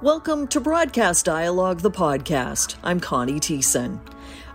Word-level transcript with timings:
Welcome 0.00 0.46
to 0.48 0.60
Broadcast 0.60 1.24
Dialogue, 1.24 1.80
the 1.80 1.90
podcast. 1.90 2.76
I'm 2.84 3.00
Connie 3.00 3.40
Thiessen. 3.40 3.98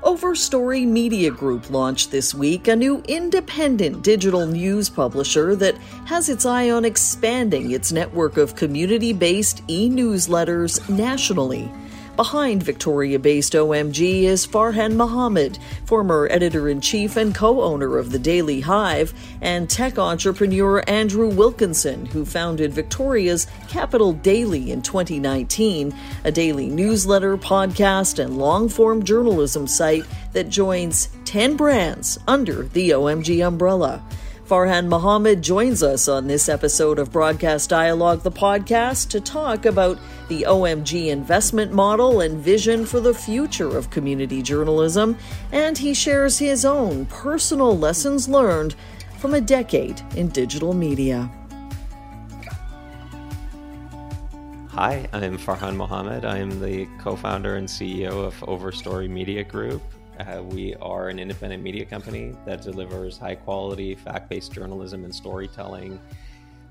Overstory 0.01 0.87
Media 0.87 1.31
Group 1.31 1.69
launched 1.69 2.11
this 2.11 2.33
week 2.33 2.69
a 2.69 2.75
new 2.77 3.03
independent 3.09 4.03
digital 4.03 4.47
news 4.47 4.89
publisher 4.89 5.53
that 5.57 5.77
has 6.05 6.29
its 6.29 6.45
eye 6.45 6.69
on 6.69 6.85
expanding 6.85 7.71
its 7.71 7.91
network 7.91 8.37
of 8.37 8.55
community 8.55 9.11
based 9.11 9.63
e 9.67 9.89
newsletters 9.89 10.87
nationally. 10.87 11.69
Behind 12.15 12.61
Victoria 12.61 13.17
based 13.17 13.53
OMG 13.53 14.23
is 14.23 14.45
Farhan 14.45 14.93
Mohamed, 14.93 15.57
former 15.85 16.27
editor 16.29 16.69
in 16.69 16.79
chief 16.79 17.17
and 17.17 17.33
co 17.33 17.63
owner 17.63 17.97
of 17.97 18.11
the 18.11 18.19
Daily 18.19 18.61
Hive, 18.61 19.15
and 19.41 19.67
tech 19.67 19.97
entrepreneur 19.97 20.83
Andrew 20.87 21.27
Wilkinson, 21.27 22.05
who 22.05 22.23
founded 22.23 22.71
Victoria's 22.71 23.47
Capital 23.67 24.13
Daily 24.13 24.69
in 24.69 24.83
2019, 24.83 25.91
a 26.23 26.31
daily 26.31 26.67
newsletter, 26.67 27.35
podcast, 27.35 28.23
and 28.23 28.37
long 28.37 28.69
form 28.69 29.01
journalism 29.01 29.65
site 29.65 30.05
that 30.33 30.49
joins 30.49 31.09
10 31.25 31.57
brands 31.57 32.19
under 32.27 32.65
the 32.73 32.91
OMG 32.91 33.43
umbrella. 33.45 34.03
Farhan 34.53 34.85
Mohamed 34.85 35.41
joins 35.41 35.81
us 35.81 36.07
on 36.07 36.27
this 36.27 36.47
episode 36.47 36.99
of 36.99 37.11
Broadcast 37.11 37.71
Dialogue, 37.71 38.21
the 38.21 38.29
podcast, 38.29 39.09
to 39.09 39.19
talk 39.19 39.65
about 39.65 39.97
the 40.27 40.43
OMG 40.43 41.07
investment 41.07 41.73
model 41.73 42.21
and 42.21 42.37
vision 42.37 42.85
for 42.85 42.99
the 42.99 43.15
future 43.15 43.75
of 43.75 43.89
community 43.89 44.43
journalism, 44.43 45.17
and 45.51 45.75
he 45.75 45.95
shares 45.95 46.37
his 46.37 46.65
own 46.65 47.07
personal 47.07 47.75
lessons 47.75 48.29
learned 48.29 48.75
from 49.17 49.33
a 49.33 49.41
decade 49.41 49.99
in 50.15 50.27
digital 50.27 50.75
media. 50.75 51.31
Hi, 54.69 55.09
I'm 55.13 55.39
Farhan 55.39 55.75
Mohamed. 55.75 56.25
I'm 56.25 56.59
the 56.61 56.87
co 56.99 57.15
founder 57.15 57.55
and 57.55 57.67
CEO 57.67 58.23
of 58.23 58.39
Overstory 58.41 59.09
Media 59.09 59.43
Group. 59.43 59.81
Uh, 60.19 60.43
we 60.43 60.75
are 60.75 61.09
an 61.09 61.17
independent 61.17 61.63
media 61.63 61.85
company 61.85 62.35
that 62.45 62.61
delivers 62.61 63.17
high 63.17 63.35
quality, 63.35 63.95
fact 63.95 64.29
based 64.29 64.51
journalism 64.51 65.05
and 65.05 65.13
storytelling, 65.13 65.99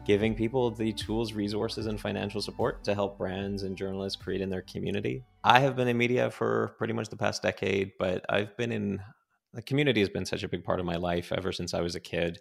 giving 0.07 0.35
people 0.35 0.71
the 0.71 0.93
tools, 0.93 1.33
resources, 1.33 1.87
and 1.87 2.01
financial 2.01 2.41
support 2.41 2.85
to 2.85 2.95
help 2.95 3.19
brands 3.19 3.65
and 3.65 3.77
journalists 3.77 4.21
create 4.21 4.41
in 4.41 4.49
their 4.49 4.63
community. 4.63 5.25
I 5.43 5.59
have 5.59 5.75
been 5.75 5.89
in 5.89 5.99
media 5.99 6.31
for 6.31 6.75
pretty 6.79 6.93
much 6.93 7.09
the 7.09 7.17
past 7.17 7.43
decade, 7.43 7.93
but 7.99 8.25
I've 8.29 8.57
been 8.57 8.71
in 8.71 9.03
the 9.55 9.63
community 9.63 10.01
has 10.01 10.09
been 10.09 10.25
such 10.25 10.45
a 10.45 10.49
big 10.49 10.65
part 10.65 10.81
of 10.81 10.87
my 10.87 10.97
life 10.97 11.31
ever 11.31 11.53
since 11.53 11.75
I 11.75 11.83
was 11.83 11.95
a 11.95 12.01
kid 12.01 12.39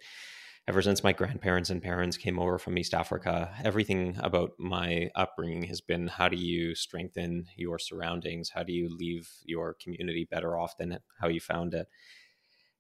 ever 0.68 0.82
since 0.82 1.04
my 1.04 1.12
grandparents 1.12 1.70
and 1.70 1.82
parents 1.82 2.18
came 2.18 2.40
over 2.40 2.58
from 2.58 2.78
East 2.78 2.94
Africa, 2.94 3.54
everything 3.64 4.18
about 4.20 4.52
my 4.60 5.10
upbringing 5.16 5.64
has 5.64 5.82
been 5.82 6.08
how 6.08 6.30
do 6.30 6.38
you 6.38 6.76
strengthen 6.76 7.46
your 7.56 7.80
surroundings? 7.80 8.50
How 8.50 8.64
do 8.64 8.72
you 8.72 8.96
leave 8.96 9.30
your 9.44 9.76
community 9.82 10.28
better 10.30 10.58
off 10.58 10.78
than 10.78 11.00
how 11.20 11.28
you 11.28 11.40
found 11.40 11.74
it? 11.74 11.88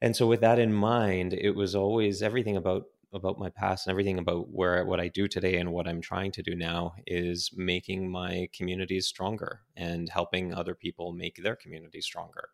And 0.02 0.16
so, 0.16 0.28
with 0.28 0.42
that 0.42 0.60
in 0.60 0.74
mind, 0.74 1.34
it 1.34 1.52
was 1.52 1.76
always 1.76 2.22
everything 2.22 2.58
about 2.58 2.84
about 3.14 3.38
my 3.38 3.50
past 3.50 3.86
and 3.86 3.92
everything 3.92 4.18
about 4.18 4.50
where 4.50 4.86
what 4.86 5.02
I 5.02 5.10
do 5.10 5.28
today 5.28 5.58
and 5.58 5.74
what 5.74 5.88
I'm 5.88 6.00
trying 6.02 6.32
to 6.34 6.42
do 6.42 6.56
now 6.56 6.94
is 7.06 7.52
making 7.56 8.10
my 8.10 8.48
communities 8.56 9.08
stronger 9.08 9.62
and 9.76 10.08
helping 10.08 10.54
other 10.54 10.76
people 10.76 11.12
make 11.12 11.36
their 11.36 11.58
communities 11.58 12.06
stronger 12.06 12.50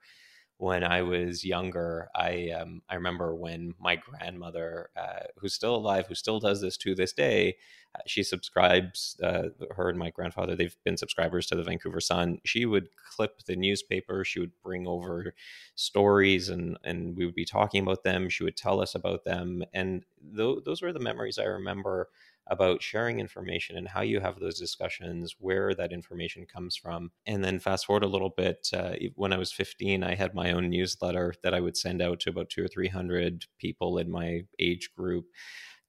when 0.60 0.84
I 0.84 1.04
was 1.04 1.46
younger, 1.46 2.10
I 2.16 2.50
um, 2.50 2.82
I 2.90 2.96
remember 2.96 3.36
when 3.36 3.76
my 3.80 3.96
grandmother, 3.96 4.90
uh, 4.96 5.26
who's 5.38 5.54
still 5.54 5.76
alive, 5.76 6.08
who 6.08 6.16
still 6.16 6.40
does 6.40 6.62
this 6.62 6.78
to 6.78 6.96
this 6.96 7.14
day, 7.14 7.58
uh, 7.96 8.00
she 8.08 8.24
subscribes. 8.24 9.16
Uh, 9.22 9.50
her 9.76 9.90
and 9.90 10.00
my 10.00 10.10
grandfather, 10.10 10.56
they've 10.56 10.76
been 10.84 10.98
subscribers 10.98 11.46
to 11.48 11.56
the 11.56 11.64
Vancouver 11.64 12.00
Sun. 12.00 12.40
She 12.44 12.66
would 12.66 12.90
clip 13.16 13.44
the 13.46 13.56
newspaper. 13.56 14.26
She 14.26 14.40
would 14.40 14.52
bring 14.64 14.88
over 14.88 15.34
stories, 15.76 16.50
and 16.50 16.78
and 16.84 17.16
we 17.16 17.26
would 17.26 17.36
be 17.36 17.46
talking 17.46 17.84
about 17.84 18.04
them. 18.04 18.28
She 18.28 18.44
would 18.44 18.58
tell 18.58 18.82
us 18.82 18.96
about 18.96 19.26
them, 19.26 19.64
and 19.74 20.04
th- 20.36 20.64
those 20.66 20.82
were 20.82 20.94
the 20.94 21.00
memories 21.00 21.38
I 21.38 21.44
remember 21.44 22.10
about 22.50 22.82
sharing 22.82 23.20
information 23.20 23.78
and 23.78 23.88
how 23.88 24.02
you 24.02 24.20
have 24.20 24.40
those 24.40 24.60
discussions, 24.60 25.36
where 25.40 25.74
that 25.76 25.92
information 25.92 26.46
comes 26.46 26.76
from. 26.76 27.12
And 27.26 27.44
then 27.44 27.60
fast 27.60 27.86
forward 27.86 28.04
a 28.04 28.08
little 28.08 28.34
bit, 28.36 28.70
uh, 28.74 28.94
when 29.16 29.34
I 29.34 29.38
was 29.38 29.52
15, 29.52 30.04
I 30.04 30.16
had 30.16 30.34
my 30.34 30.52
own 30.52 30.70
newsletter 30.70 31.34
that 31.44 31.54
I 31.54 31.60
would 31.60 31.78
send 31.78 32.02
out 32.02 32.20
to 32.22 32.30
about 32.30 32.50
two 32.50 32.64
or 32.64 32.68
300 32.68 33.46
people 33.60 33.98
in 33.98 34.10
my 34.10 34.42
age 34.60 34.90
group 34.96 35.26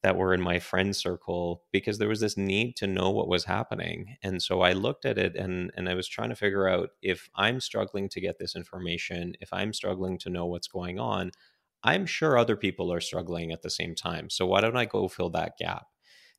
that 0.02 0.16
were 0.16 0.32
in 0.32 0.40
my 0.40 0.58
friend 0.58 0.94
circle 0.94 1.64
because 1.72 1.98
there 1.98 2.08
was 2.08 2.20
this 2.20 2.36
need 2.36 2.76
to 2.76 2.86
know 2.86 3.10
what 3.10 3.28
was 3.28 3.44
happening. 3.44 4.16
And 4.22 4.40
so 4.40 4.60
I 4.60 4.72
looked 4.72 5.04
at 5.04 5.18
it 5.18 5.34
and, 5.34 5.72
and 5.76 5.88
I 5.88 5.94
was 5.94 6.06
trying 6.06 6.28
to 6.28 6.36
figure 6.36 6.68
out 6.68 6.90
if 7.02 7.28
I'm 7.34 7.60
struggling 7.60 8.08
to 8.10 8.20
get 8.20 8.38
this 8.38 8.54
information, 8.54 9.34
if 9.40 9.52
I'm 9.52 9.72
struggling 9.72 10.18
to 10.18 10.30
know 10.30 10.46
what's 10.46 10.68
going 10.68 11.00
on, 11.00 11.32
I'm 11.82 12.06
sure 12.06 12.38
other 12.38 12.56
people 12.56 12.92
are 12.92 13.00
struggling 13.00 13.50
at 13.50 13.62
the 13.62 13.70
same 13.70 13.94
time. 13.94 14.30
So 14.30 14.46
why 14.46 14.60
don't 14.60 14.76
I 14.76 14.84
go 14.84 15.08
fill 15.08 15.30
that 15.30 15.58
gap? 15.58 15.86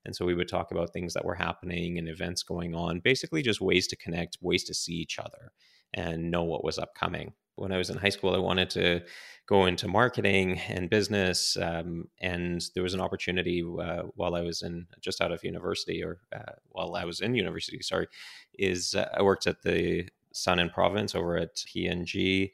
And 0.05 0.15
so 0.15 0.25
we 0.25 0.33
would 0.33 0.47
talk 0.47 0.71
about 0.71 0.91
things 0.91 1.13
that 1.13 1.25
were 1.25 1.35
happening 1.35 1.97
and 1.97 2.07
events 2.07 2.43
going 2.43 2.73
on, 2.73 2.99
basically 2.99 3.41
just 3.41 3.61
ways 3.61 3.87
to 3.87 3.95
connect, 3.95 4.37
ways 4.41 4.63
to 4.65 4.73
see 4.73 4.93
each 4.93 5.19
other 5.19 5.51
and 5.93 6.31
know 6.31 6.43
what 6.43 6.63
was 6.63 6.77
upcoming. 6.77 7.33
When 7.55 7.71
I 7.71 7.77
was 7.77 7.89
in 7.89 7.97
high 7.97 8.09
school, 8.09 8.33
I 8.33 8.39
wanted 8.39 8.69
to 8.71 9.01
go 9.45 9.65
into 9.65 9.87
marketing 9.87 10.59
and 10.69 10.89
business. 10.89 11.57
Um, 11.57 12.05
and 12.21 12.63
there 12.73 12.83
was 12.83 12.93
an 12.93 13.01
opportunity 13.01 13.61
uh, 13.63 14.03
while 14.15 14.35
I 14.35 14.41
was 14.41 14.61
in 14.61 14.87
just 15.01 15.19
out 15.19 15.31
of 15.31 15.43
university, 15.43 16.03
or 16.03 16.19
uh, 16.33 16.53
while 16.69 16.95
I 16.95 17.03
was 17.03 17.19
in 17.19 17.35
university, 17.35 17.81
sorry, 17.81 18.07
is 18.53 18.95
uh, 18.95 19.09
I 19.17 19.23
worked 19.23 19.47
at 19.47 19.63
the 19.63 20.07
Sun 20.31 20.59
and 20.59 20.71
Province 20.71 21.15
over 21.15 21.37
at 21.37 21.55
PNG 21.55 22.51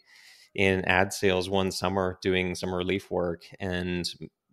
in 0.56 0.86
ad 0.86 1.12
sales 1.14 1.50
one 1.50 1.70
summer 1.70 2.18
doing 2.22 2.56
some 2.56 2.74
relief 2.74 3.12
work 3.12 3.44
and 3.60 4.10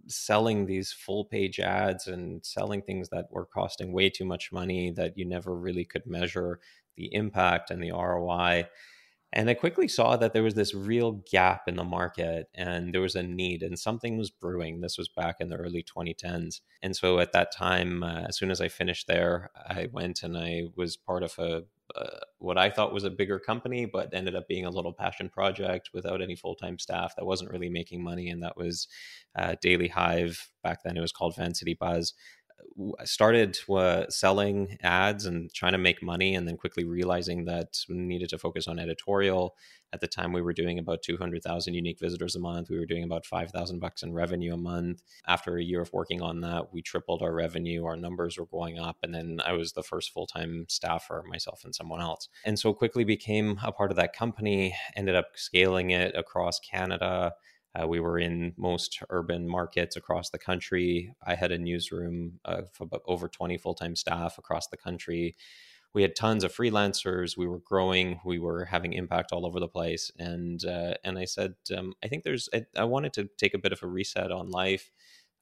selling 0.06 0.66
these 0.66 0.92
full 0.92 1.24
page 1.24 1.60
ads 1.60 2.06
and 2.08 2.44
selling 2.44 2.82
things 2.82 3.08
that 3.10 3.26
were 3.30 3.46
costing 3.46 3.92
way 3.92 4.10
too 4.10 4.24
much 4.24 4.52
money 4.52 4.90
that 4.90 5.16
you 5.16 5.24
never 5.24 5.54
really 5.54 5.84
could 5.84 6.06
measure 6.06 6.60
the 6.96 7.12
impact 7.14 7.70
and 7.70 7.82
the 7.82 7.92
ROI. 7.92 8.66
And 9.34 9.48
I 9.48 9.54
quickly 9.54 9.88
saw 9.88 10.16
that 10.16 10.34
there 10.34 10.43
was 10.43 10.54
this 10.54 10.75
real 10.75 11.22
gap 11.31 11.62
in 11.66 11.76
the 11.76 11.84
market 11.84 12.48
and 12.54 12.93
there 12.93 13.00
was 13.00 13.15
a 13.15 13.22
need 13.22 13.62
and 13.62 13.78
something 13.78 14.19
was 14.19 14.31
brewing. 14.31 14.81
This 14.81 14.98
was 14.98 15.09
back 15.09 15.37
in 15.41 15.48
the 15.48 15.56
early 15.56 15.84
2010s. 15.84 16.60
And 16.82 16.94
so 16.94 17.19
at 17.19 17.32
that 17.32 17.50
time, 17.50 18.03
uh, 18.03 18.25
as 18.28 18.37
soon 18.37 18.50
as 18.50 18.60
I 18.60 18.69
finished 18.69 19.06
there, 19.06 19.50
I 19.56 19.88
went 19.91 20.22
and 20.22 20.37
I 20.37 20.65
was 20.76 20.97
part 20.97 21.22
of 21.22 21.38
a 21.38 21.62
uh, 21.94 22.20
what 22.38 22.56
I 22.56 22.70
thought 22.70 22.94
was 22.94 23.04
a 23.04 23.10
bigger 23.10 23.38
company, 23.38 23.84
but 23.84 24.15
ended 24.15 24.34
up 24.34 24.48
being 24.48 24.65
a 24.65 24.70
little 24.70 24.93
passion 24.93 25.28
project 25.28 25.91
without 25.93 26.22
any 26.22 26.34
full 26.34 26.54
time 26.54 26.78
staff 26.78 27.14
that 27.16 27.26
wasn't 27.26 27.50
really 27.50 27.69
making 27.69 28.03
money. 28.03 28.28
And 28.31 28.43
that 28.43 28.56
was 28.56 28.88
uh, 29.38 29.56
Daily 29.60 29.88
Hive. 29.88 30.49
Back 30.62 30.82
then, 30.84 30.97
it 30.97 31.00
was 31.00 31.12
called 31.12 31.37
Vancity 31.37 31.75
Buzz. 31.75 32.14
I 32.98 33.04
started 33.04 33.58
uh, 33.68 34.08
selling 34.08 34.78
ads 34.82 35.26
and 35.26 35.52
trying 35.52 35.72
to 35.72 35.78
make 35.78 36.02
money, 36.02 36.34
and 36.34 36.46
then 36.46 36.56
quickly 36.56 36.84
realizing 36.84 37.44
that 37.46 37.78
we 37.88 37.96
needed 37.96 38.28
to 38.30 38.38
focus 38.38 38.68
on 38.68 38.78
editorial. 38.78 39.54
At 39.92 40.00
the 40.00 40.08
time, 40.08 40.32
we 40.32 40.40
were 40.40 40.54
doing 40.54 40.78
about 40.78 41.02
200,000 41.02 41.74
unique 41.74 42.00
visitors 42.00 42.34
a 42.34 42.40
month. 42.40 42.70
We 42.70 42.78
were 42.78 42.86
doing 42.86 43.04
about 43.04 43.26
5,000 43.26 43.78
bucks 43.78 44.02
in 44.02 44.14
revenue 44.14 44.54
a 44.54 44.56
month. 44.56 45.02
After 45.26 45.58
a 45.58 45.62
year 45.62 45.82
of 45.82 45.92
working 45.92 46.22
on 46.22 46.40
that, 46.40 46.72
we 46.72 46.80
tripled 46.80 47.20
our 47.20 47.34
revenue. 47.34 47.84
Our 47.84 47.96
numbers 47.96 48.38
were 48.38 48.46
going 48.46 48.78
up, 48.78 48.96
and 49.02 49.14
then 49.14 49.40
I 49.44 49.52
was 49.52 49.72
the 49.72 49.82
first 49.82 50.12
full 50.12 50.26
time 50.26 50.64
staffer, 50.68 51.22
myself 51.28 51.62
and 51.64 51.74
someone 51.74 52.00
else, 52.00 52.28
and 52.44 52.58
so 52.58 52.72
quickly 52.72 53.04
became 53.04 53.60
a 53.62 53.72
part 53.72 53.90
of 53.90 53.96
that 53.96 54.14
company. 54.14 54.74
Ended 54.96 55.14
up 55.14 55.32
scaling 55.34 55.90
it 55.90 56.16
across 56.16 56.58
Canada 56.58 57.34
uh, 57.74 57.86
we 57.86 58.00
were 58.00 58.18
in 58.18 58.52
most 58.56 59.02
urban 59.10 59.48
markets 59.48 59.96
across 59.96 60.30
the 60.30 60.38
country. 60.38 61.14
I 61.26 61.34
had 61.34 61.52
a 61.52 61.58
newsroom 61.58 62.40
of 62.44 62.70
over 63.06 63.28
20 63.28 63.56
full 63.58 63.74
time 63.74 63.96
staff 63.96 64.38
across 64.38 64.69
the 64.69 64.76
country. 64.76 65.34
We 65.94 66.02
had 66.02 66.16
tons 66.16 66.42
of 66.44 66.54
freelancers. 66.54 67.36
We 67.36 67.46
were 67.46 67.58
growing. 67.58 68.20
We 68.24 68.38
were 68.38 68.64
having 68.66 68.92
impact 68.92 69.32
all 69.32 69.46
over 69.46 69.60
the 69.60 69.69
place. 69.69 70.10
And 70.19 70.64
uh, 70.64 70.94
and 71.04 71.19
I 71.19 71.24
said, 71.24 71.54
um, 71.76 71.94
I 72.02 72.08
think 72.08 72.24
there's. 72.24 72.48
I, 72.54 72.64
I, 72.76 72.84
wanted 72.84 73.12
to 73.14 73.28
take 73.36 73.54
a 73.54 73.58
bit 73.58 73.72
of 73.72 73.82
a 73.82 73.86
reset 73.86 74.30
on 74.32 74.50
life. 74.50 74.90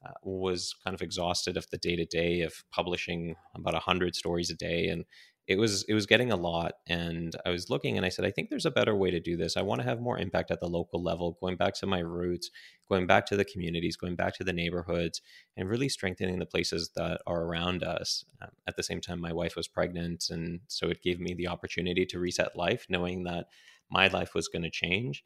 Uh, 0.05 0.13
was 0.23 0.75
kind 0.83 0.95
of 0.95 1.03
exhausted 1.03 1.59
of 1.59 1.69
the 1.71 1.77
day 1.77 1.95
to 1.95 2.07
day 2.07 2.41
of 2.41 2.65
publishing 2.73 3.37
about 3.55 3.75
hundred 3.75 4.17
stories 4.17 4.51
a 4.51 4.55
day, 4.55 4.89
and 4.89 5.05
it 5.51 5.59
was 5.59 5.83
it 5.89 5.95
was 5.95 6.07
getting 6.07 6.31
a 6.31 6.37
lot 6.37 6.75
and 6.87 7.35
i 7.45 7.51
was 7.51 7.69
looking 7.69 7.97
and 7.97 8.07
i 8.07 8.09
said 8.09 8.25
i 8.25 8.31
think 8.31 8.49
there's 8.49 8.67
a 8.67 8.71
better 8.71 8.95
way 8.95 9.11
to 9.11 9.19
do 9.19 9.37
this. 9.37 9.57
I 9.57 9.63
want 9.63 9.81
to 9.81 9.87
have 9.87 10.01
more 10.01 10.17
impact 10.17 10.53
at 10.53 10.61
the 10.61 10.69
local 10.69 11.03
level 11.03 11.37
going 11.41 11.57
back 11.57 11.75
to 11.75 11.87
my 11.87 11.99
roots 11.99 12.51
going 12.89 13.09
back 13.09 13.27
to 13.27 13.37
the 13.37 13.45
communities 13.45 13.97
going 13.97 14.15
back 14.15 14.37
to 14.37 14.45
the 14.45 14.53
neighborhoods 14.53 15.21
and 15.57 15.69
really 15.69 15.89
strengthening 15.89 16.39
the 16.39 16.47
places 16.47 16.93
that 16.95 17.21
are 17.27 17.43
around 17.43 17.83
us. 17.83 18.25
Um, 18.41 18.51
at 18.69 18.77
the 18.77 18.85
same 18.85 19.01
time 19.01 19.21
my 19.21 19.33
wife 19.33 19.57
was 19.57 19.67
pregnant 19.67 20.27
and 20.31 20.61
so 20.69 20.89
it 20.89 21.03
gave 21.03 21.19
me 21.19 21.35
the 21.35 21.49
opportunity 21.49 22.07
to 22.07 22.21
reset 22.21 22.57
life 22.57 22.87
knowing 22.89 23.25
that 23.25 23.47
my 23.91 24.07
life 24.07 24.35
was 24.37 24.47
going 24.47 24.63
to 24.63 24.71
change. 24.71 25.25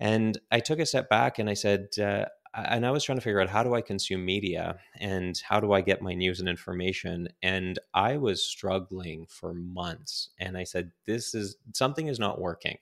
And 0.00 0.36
I 0.50 0.58
took 0.60 0.80
a 0.80 0.86
step 0.86 1.08
back 1.08 1.38
and 1.38 1.48
I 1.48 1.54
said, 1.54 1.88
uh, 2.02 2.24
and 2.54 2.84
I 2.84 2.90
was 2.90 3.04
trying 3.04 3.18
to 3.18 3.22
figure 3.22 3.40
out 3.40 3.48
how 3.48 3.62
do 3.62 3.74
I 3.74 3.80
consume 3.80 4.24
media 4.24 4.78
and 4.98 5.40
how 5.48 5.60
do 5.60 5.72
I 5.72 5.80
get 5.80 6.02
my 6.02 6.14
news 6.14 6.40
and 6.40 6.48
information. 6.48 7.28
And 7.42 7.78
I 7.94 8.16
was 8.16 8.42
struggling 8.42 9.26
for 9.28 9.54
months. 9.54 10.30
And 10.38 10.56
I 10.56 10.64
said, 10.64 10.90
this 11.06 11.34
is 11.34 11.56
something 11.74 12.08
is 12.08 12.18
not 12.18 12.40
working. 12.40 12.78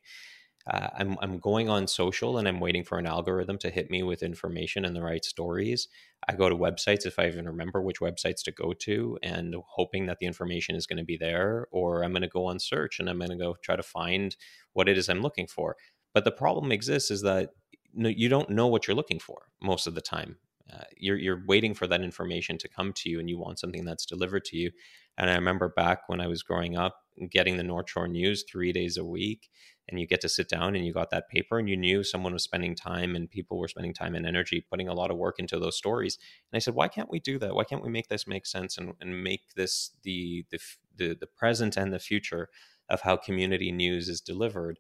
Uh, 0.71 0.89
I'm, 0.99 1.17
I'm 1.23 1.39
going 1.39 1.69
on 1.71 1.87
social 1.87 2.37
and 2.37 2.47
I'm 2.47 2.61
waiting 2.61 2.85
for 2.85 2.99
an 2.99 3.07
algorithm 3.07 3.57
to 3.59 3.71
hit 3.71 3.91
me 3.91 4.03
with 4.03 4.23
information 4.23 4.85
and 4.85 4.95
the 4.95 5.03
right 5.03 5.25
stories. 5.25 5.89
I 6.29 6.35
go 6.35 6.49
to 6.49 6.57
websites 6.57 7.07
if 7.07 7.19
I 7.19 7.27
even 7.27 7.47
remember 7.47 7.81
which 7.81 8.01
websites 8.01 8.43
to 8.45 8.53
go 8.53 8.75
to 8.81 9.19
and 9.23 9.55
hoping 9.67 10.07
that 10.07 10.19
the 10.19 10.27
information 10.27 10.77
is 10.77 10.87
going 10.87 10.99
to 10.99 11.05
be 11.05 11.17
there, 11.17 11.69
or 11.71 12.03
I'm 12.03 12.13
going 12.13 12.23
to 12.23 12.29
go 12.29 12.47
on 12.47 12.59
search 12.59 13.01
and 13.01 13.09
I'm 13.09 13.19
going 13.19 13.31
to 13.31 13.37
go 13.37 13.57
try 13.63 13.77
to 13.77 13.83
find 13.83 14.37
what 14.75 14.89
it 14.89 14.99
is 14.99 15.09
I'm 15.09 15.23
looking 15.23 15.47
for. 15.47 15.77
But 16.13 16.25
the 16.25 16.33
problem 16.33 16.73
exists 16.73 17.11
is 17.11 17.23
that 17.23 17.51
you 17.95 18.29
don't 18.29 18.51
know 18.51 18.67
what 18.67 18.87
you're 18.87 18.97
looking 18.97 19.19
for 19.19 19.49
most 19.63 19.87
of 19.87 19.95
the 19.95 20.01
time. 20.01 20.37
Uh, 20.73 20.85
you're 20.97 21.17
you're 21.17 21.43
waiting 21.47 21.75
for 21.75 21.87
that 21.87 22.03
information 22.03 22.59
to 22.59 22.69
come 22.69 22.93
to 22.93 23.09
you, 23.09 23.19
and 23.19 23.29
you 23.29 23.39
want 23.39 23.59
something 23.59 23.85
that's 23.85 24.05
delivered 24.05 24.45
to 24.45 24.57
you. 24.57 24.71
And 25.17 25.31
I 25.31 25.35
remember 25.35 25.69
back 25.69 26.09
when 26.09 26.21
I 26.21 26.27
was 26.27 26.43
growing 26.43 26.77
up, 26.77 26.97
getting 27.31 27.57
the 27.57 27.63
North 27.63 27.91
Shore 27.91 28.07
News 28.07 28.45
three 28.45 28.73
days 28.73 28.97
a 28.97 29.05
week, 29.05 29.49
and 29.89 29.99
you 29.99 30.07
get 30.07 30.21
to 30.21 30.29
sit 30.29 30.49
down 30.49 30.77
and 30.77 30.85
you 30.85 30.93
got 30.93 31.11
that 31.11 31.29
paper, 31.31 31.59
and 31.59 31.69
you 31.69 31.77
knew 31.77 32.05
someone 32.05 32.35
was 32.35 32.45
spending 32.45 32.75
time, 32.75 33.17
and 33.17 33.31
people 33.31 33.59
were 33.59 33.69
spending 33.69 33.95
time 33.95 34.15
and 34.15 34.27
energy, 34.27 34.65
putting 34.71 34.89
a 34.89 34.95
lot 34.95 35.11
of 35.11 35.17
work 35.17 35.39
into 35.39 35.59
those 35.59 35.77
stories. 35.77 36.19
And 36.53 36.57
I 36.57 36.61
said, 36.61 36.75
why 36.75 36.89
can't 36.89 37.11
we 37.11 37.19
do 37.19 37.39
that? 37.39 37.55
Why 37.55 37.65
can't 37.65 37.83
we 37.83 37.89
make 37.89 38.09
this 38.09 38.27
make 38.27 38.47
sense 38.47 38.77
and, 38.77 38.93
and 39.01 39.25
make 39.25 39.55
this 39.57 39.93
the 40.03 40.45
the 40.51 40.59
the, 40.95 41.17
the 41.19 41.27
present 41.27 41.77
and 41.79 41.93
the 41.93 41.99
future 41.99 42.51
of 42.91 43.01
how 43.01 43.17
community 43.17 43.73
news 43.73 44.09
is 44.09 44.21
delivered? 44.21 44.79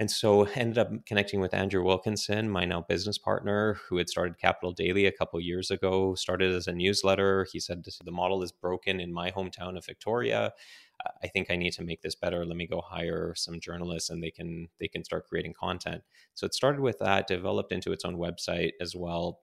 And 0.00 0.10
so 0.10 0.42
ended 0.54 0.78
up 0.78 0.90
connecting 1.06 1.38
with 1.40 1.54
Andrew 1.54 1.84
Wilkinson, 1.84 2.50
my 2.50 2.64
now 2.64 2.80
business 2.80 3.16
partner, 3.16 3.78
who 3.88 3.96
had 3.98 4.08
started 4.08 4.38
Capital 4.38 4.72
Daily 4.72 5.06
a 5.06 5.12
couple 5.12 5.40
years 5.40 5.70
ago, 5.70 6.16
started 6.16 6.52
as 6.52 6.66
a 6.66 6.72
newsletter. 6.72 7.46
He 7.52 7.60
said, 7.60 7.84
the 8.04 8.10
model 8.10 8.42
is 8.42 8.50
broken 8.50 8.98
in 8.98 9.12
my 9.12 9.30
hometown 9.30 9.76
of 9.76 9.86
Victoria. 9.86 10.52
I 11.22 11.28
think 11.28 11.48
I 11.50 11.56
need 11.56 11.74
to 11.74 11.84
make 11.84 12.02
this 12.02 12.16
better. 12.16 12.44
Let 12.44 12.56
me 12.56 12.66
go 12.66 12.80
hire 12.80 13.34
some 13.36 13.60
journalists 13.60 14.10
and 14.10 14.22
they 14.22 14.30
can 14.30 14.68
they 14.80 14.88
can 14.88 15.04
start 15.04 15.26
creating 15.28 15.54
content. 15.54 16.02
So 16.34 16.46
it 16.46 16.54
started 16.54 16.80
with 16.80 16.98
that, 16.98 17.26
developed 17.26 17.72
into 17.72 17.92
its 17.92 18.04
own 18.04 18.16
website 18.16 18.72
as 18.80 18.94
well, 18.96 19.40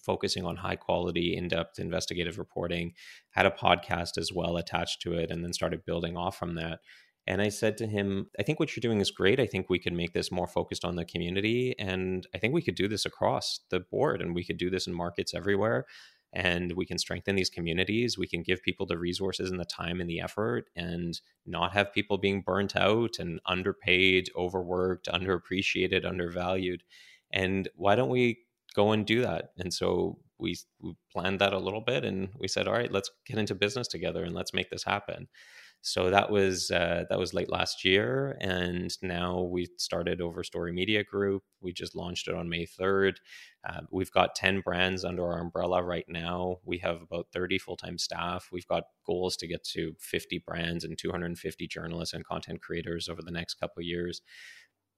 focusing 0.00 0.44
on 0.44 0.56
high 0.56 0.76
quality, 0.76 1.36
in 1.36 1.48
depth 1.48 1.78
investigative 1.78 2.38
reporting, 2.38 2.92
had 3.30 3.46
a 3.46 3.50
podcast 3.50 4.18
as 4.18 4.32
well 4.32 4.56
attached 4.56 5.00
to 5.02 5.14
it, 5.14 5.30
and 5.30 5.44
then 5.44 5.52
started 5.52 5.84
building 5.84 6.16
off 6.16 6.38
from 6.38 6.54
that. 6.56 6.80
And 7.26 7.42
I 7.42 7.48
said 7.48 7.76
to 7.78 7.86
him, 7.86 8.28
I 8.38 8.44
think 8.44 8.60
what 8.60 8.76
you're 8.76 8.80
doing 8.80 9.00
is 9.00 9.10
great. 9.10 9.40
I 9.40 9.46
think 9.46 9.68
we 9.68 9.80
could 9.80 9.92
make 9.92 10.12
this 10.12 10.30
more 10.30 10.46
focused 10.46 10.84
on 10.84 10.94
the 10.94 11.04
community. 11.04 11.74
And 11.78 12.26
I 12.32 12.38
think 12.38 12.54
we 12.54 12.62
could 12.62 12.76
do 12.76 12.86
this 12.86 13.04
across 13.04 13.60
the 13.70 13.80
board 13.80 14.22
and 14.22 14.34
we 14.34 14.44
could 14.44 14.58
do 14.58 14.70
this 14.70 14.86
in 14.86 14.94
markets 14.94 15.34
everywhere. 15.34 15.86
And 16.32 16.72
we 16.72 16.86
can 16.86 16.98
strengthen 16.98 17.34
these 17.34 17.50
communities. 17.50 18.18
We 18.18 18.28
can 18.28 18.42
give 18.42 18.62
people 18.62 18.86
the 18.86 18.98
resources 18.98 19.50
and 19.50 19.58
the 19.58 19.64
time 19.64 20.00
and 20.00 20.08
the 20.08 20.20
effort 20.20 20.68
and 20.76 21.20
not 21.46 21.72
have 21.72 21.92
people 21.92 22.18
being 22.18 22.42
burnt 22.42 22.76
out 22.76 23.18
and 23.18 23.40
underpaid, 23.46 24.30
overworked, 24.36 25.08
underappreciated, 25.08 26.04
undervalued. 26.04 26.82
And 27.32 27.68
why 27.74 27.96
don't 27.96 28.10
we 28.10 28.40
go 28.74 28.92
and 28.92 29.04
do 29.06 29.22
that? 29.22 29.52
And 29.58 29.72
so 29.72 30.18
we, 30.38 30.56
we 30.80 30.94
planned 31.12 31.40
that 31.40 31.54
a 31.54 31.58
little 31.58 31.80
bit 31.80 32.04
and 32.04 32.28
we 32.38 32.46
said, 32.48 32.68
all 32.68 32.74
right, 32.74 32.92
let's 32.92 33.10
get 33.26 33.38
into 33.38 33.54
business 33.54 33.88
together 33.88 34.22
and 34.22 34.34
let's 34.34 34.52
make 34.52 34.70
this 34.70 34.84
happen. 34.84 35.28
So 35.86 36.10
that 36.10 36.32
was 36.32 36.72
uh, 36.72 37.04
that 37.08 37.18
was 37.18 37.32
late 37.32 37.48
last 37.48 37.84
year, 37.84 38.36
and 38.40 38.90
now 39.02 39.42
we 39.42 39.68
started 39.78 40.18
Overstory 40.18 40.74
Media 40.74 41.04
Group. 41.04 41.44
We 41.60 41.72
just 41.72 41.94
launched 41.94 42.26
it 42.26 42.34
on 42.34 42.48
May 42.48 42.66
third. 42.66 43.20
Uh, 43.64 43.82
we've 43.92 44.10
got 44.10 44.34
ten 44.34 44.62
brands 44.62 45.04
under 45.04 45.24
our 45.24 45.38
umbrella 45.38 45.84
right 45.84 46.04
now. 46.08 46.56
We 46.64 46.78
have 46.78 47.02
about 47.02 47.28
thirty 47.32 47.56
full 47.56 47.76
time 47.76 47.98
staff. 47.98 48.48
We've 48.50 48.66
got 48.66 48.82
goals 49.06 49.36
to 49.36 49.46
get 49.46 49.62
to 49.74 49.92
fifty 50.00 50.42
brands 50.44 50.82
and 50.82 50.98
two 50.98 51.12
hundred 51.12 51.26
and 51.26 51.38
fifty 51.38 51.68
journalists 51.68 52.14
and 52.14 52.26
content 52.26 52.62
creators 52.62 53.08
over 53.08 53.22
the 53.22 53.30
next 53.30 53.54
couple 53.54 53.80
years. 53.84 54.22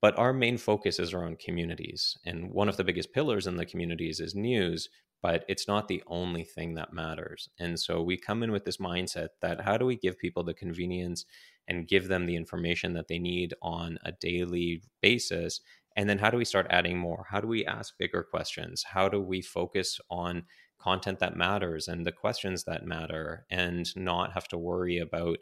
But 0.00 0.18
our 0.18 0.32
main 0.32 0.56
focus 0.56 0.98
is 0.98 1.12
around 1.12 1.38
communities. 1.38 2.16
And 2.24 2.50
one 2.50 2.70
of 2.70 2.78
the 2.78 2.84
biggest 2.84 3.12
pillars 3.12 3.46
in 3.46 3.56
the 3.56 3.66
communities 3.66 4.20
is 4.20 4.34
news, 4.34 4.88
but 5.22 5.44
it's 5.48 5.66
not 5.66 5.88
the 5.88 6.02
only 6.06 6.44
thing 6.44 6.74
that 6.74 6.92
matters. 6.92 7.48
And 7.58 7.78
so 7.78 8.02
we 8.02 8.16
come 8.16 8.42
in 8.42 8.52
with 8.52 8.64
this 8.64 8.76
mindset 8.78 9.28
that 9.40 9.60
how 9.60 9.76
do 9.76 9.84
we 9.84 9.96
give 9.96 10.18
people 10.18 10.44
the 10.44 10.54
convenience 10.54 11.24
and 11.66 11.88
give 11.88 12.08
them 12.08 12.26
the 12.26 12.36
information 12.36 12.94
that 12.94 13.08
they 13.08 13.18
need 13.18 13.54
on 13.62 13.98
a 14.04 14.12
daily 14.12 14.82
basis? 15.02 15.60
And 15.96 16.08
then 16.08 16.18
how 16.18 16.30
do 16.30 16.38
we 16.38 16.44
start 16.44 16.66
adding 16.70 16.98
more? 16.98 17.26
How 17.28 17.40
do 17.40 17.48
we 17.48 17.66
ask 17.66 17.98
bigger 17.98 18.22
questions? 18.22 18.84
How 18.84 19.08
do 19.08 19.20
we 19.20 19.42
focus 19.42 20.00
on 20.10 20.44
content 20.78 21.18
that 21.18 21.36
matters 21.36 21.88
and 21.88 22.06
the 22.06 22.12
questions 22.12 22.64
that 22.64 22.86
matter 22.86 23.44
and 23.50 23.94
not 23.96 24.32
have 24.32 24.46
to 24.48 24.56
worry 24.56 24.98
about 24.98 25.38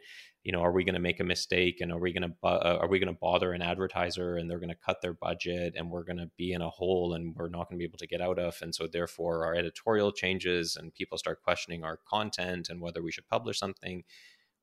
you 0.46 0.52
know, 0.52 0.62
are 0.62 0.70
we 0.70 0.84
going 0.84 0.94
to 0.94 1.00
make 1.00 1.18
a 1.18 1.24
mistake 1.24 1.80
and 1.80 1.90
are 1.90 1.98
we 1.98 2.12
going 2.12 2.22
to 2.22 2.32
uh, 2.46 2.78
are 2.80 2.88
we 2.88 3.00
going 3.00 3.12
to 3.12 3.18
bother 3.20 3.52
an 3.52 3.62
advertiser 3.62 4.36
and 4.36 4.48
they're 4.48 4.60
going 4.60 4.68
to 4.68 4.76
cut 4.76 5.02
their 5.02 5.12
budget 5.12 5.74
and 5.76 5.90
we're 5.90 6.04
going 6.04 6.18
to 6.18 6.30
be 6.38 6.52
in 6.52 6.62
a 6.62 6.70
hole 6.70 7.14
and 7.14 7.34
we're 7.34 7.48
not 7.48 7.68
going 7.68 7.76
to 7.76 7.78
be 7.78 7.84
able 7.84 7.98
to 7.98 8.06
get 8.06 8.20
out 8.20 8.38
of 8.38 8.56
and 8.62 8.72
so 8.72 8.86
therefore 8.86 9.44
our 9.44 9.56
editorial 9.56 10.12
changes 10.12 10.76
and 10.76 10.94
people 10.94 11.18
start 11.18 11.42
questioning 11.42 11.82
our 11.82 11.98
content 12.08 12.68
and 12.68 12.80
whether 12.80 13.02
we 13.02 13.10
should 13.10 13.26
publish 13.26 13.58
something 13.58 14.04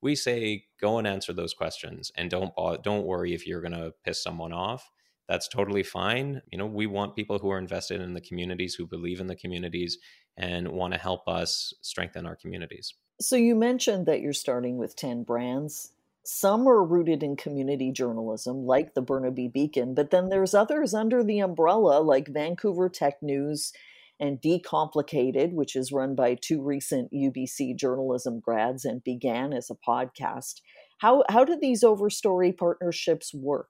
we 0.01 0.15
say 0.15 0.63
go 0.79 0.99
and 0.99 1.05
answer 1.05 1.33
those 1.33 1.53
questions 1.53 2.13
and 2.15 2.29
don't 2.29 2.53
don't 2.81 3.05
worry 3.05 3.33
if 3.33 3.45
you're 3.45 3.61
going 3.61 3.73
to 3.73 3.93
piss 4.05 4.23
someone 4.23 4.53
off. 4.53 4.89
That's 5.27 5.49
totally 5.49 5.83
fine. 5.83 6.41
You 6.49 6.59
know 6.59 6.65
we 6.65 6.87
want 6.87 7.17
people 7.17 7.39
who 7.39 7.51
are 7.51 7.59
invested 7.59 7.99
in 7.99 8.13
the 8.13 8.21
communities 8.21 8.75
who 8.75 8.87
believe 8.87 9.19
in 9.19 9.27
the 9.27 9.35
communities 9.35 9.97
and 10.37 10.69
want 10.69 10.93
to 10.93 10.99
help 10.99 11.27
us 11.27 11.73
strengthen 11.81 12.25
our 12.25 12.37
communities 12.37 12.93
so 13.19 13.35
you 13.35 13.55
mentioned 13.55 14.05
that 14.05 14.21
you're 14.21 14.33
starting 14.33 14.77
with 14.77 14.95
10 14.95 15.23
brands. 15.23 15.91
Some 16.25 16.67
are 16.67 16.83
rooted 16.83 17.21
in 17.21 17.35
community 17.35 17.91
journalism, 17.91 18.65
like 18.65 18.93
the 18.93 19.01
Burnaby 19.01 19.49
Beacon, 19.49 19.93
but 19.93 20.09
then 20.11 20.29
there's 20.29 20.53
others 20.53 20.93
under 20.93 21.23
the 21.23 21.39
umbrella, 21.39 21.99
like 21.99 22.27
Vancouver 22.29 22.89
Tech 22.89 23.21
News 23.21 23.73
and 24.19 24.41
Decomplicated, 24.41 25.53
which 25.53 25.75
is 25.75 25.91
run 25.91 26.15
by 26.15 26.35
two 26.35 26.61
recent 26.61 27.11
UBC 27.11 27.75
journalism 27.75 28.39
grads 28.39 28.85
and 28.85 29.03
began 29.03 29.51
as 29.51 29.69
a 29.69 29.75
podcast. 29.75 30.61
How, 30.99 31.23
how 31.29 31.43
do 31.43 31.57
these 31.59 31.83
overstory 31.83 32.55
partnerships 32.55 33.33
work? 33.33 33.69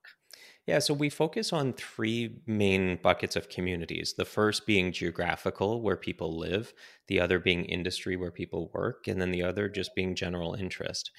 Yeah, 0.65 0.79
so 0.79 0.93
we 0.93 1.09
focus 1.09 1.51
on 1.51 1.73
three 1.73 2.37
main 2.45 2.97
buckets 3.03 3.35
of 3.35 3.49
communities. 3.49 4.13
The 4.17 4.23
first 4.25 4.65
being 4.65 4.93
geographical, 4.93 5.81
where 5.81 5.97
people 5.97 6.37
live, 6.37 6.73
the 7.07 7.19
other 7.19 7.37
being 7.39 7.65
industry, 7.65 8.15
where 8.15 8.31
people 8.31 8.71
work, 8.73 9.07
and 9.07 9.21
then 9.21 9.31
the 9.31 9.43
other 9.43 9.67
just 9.67 9.93
being 9.93 10.15
general 10.15 10.53
interest. 10.53 11.11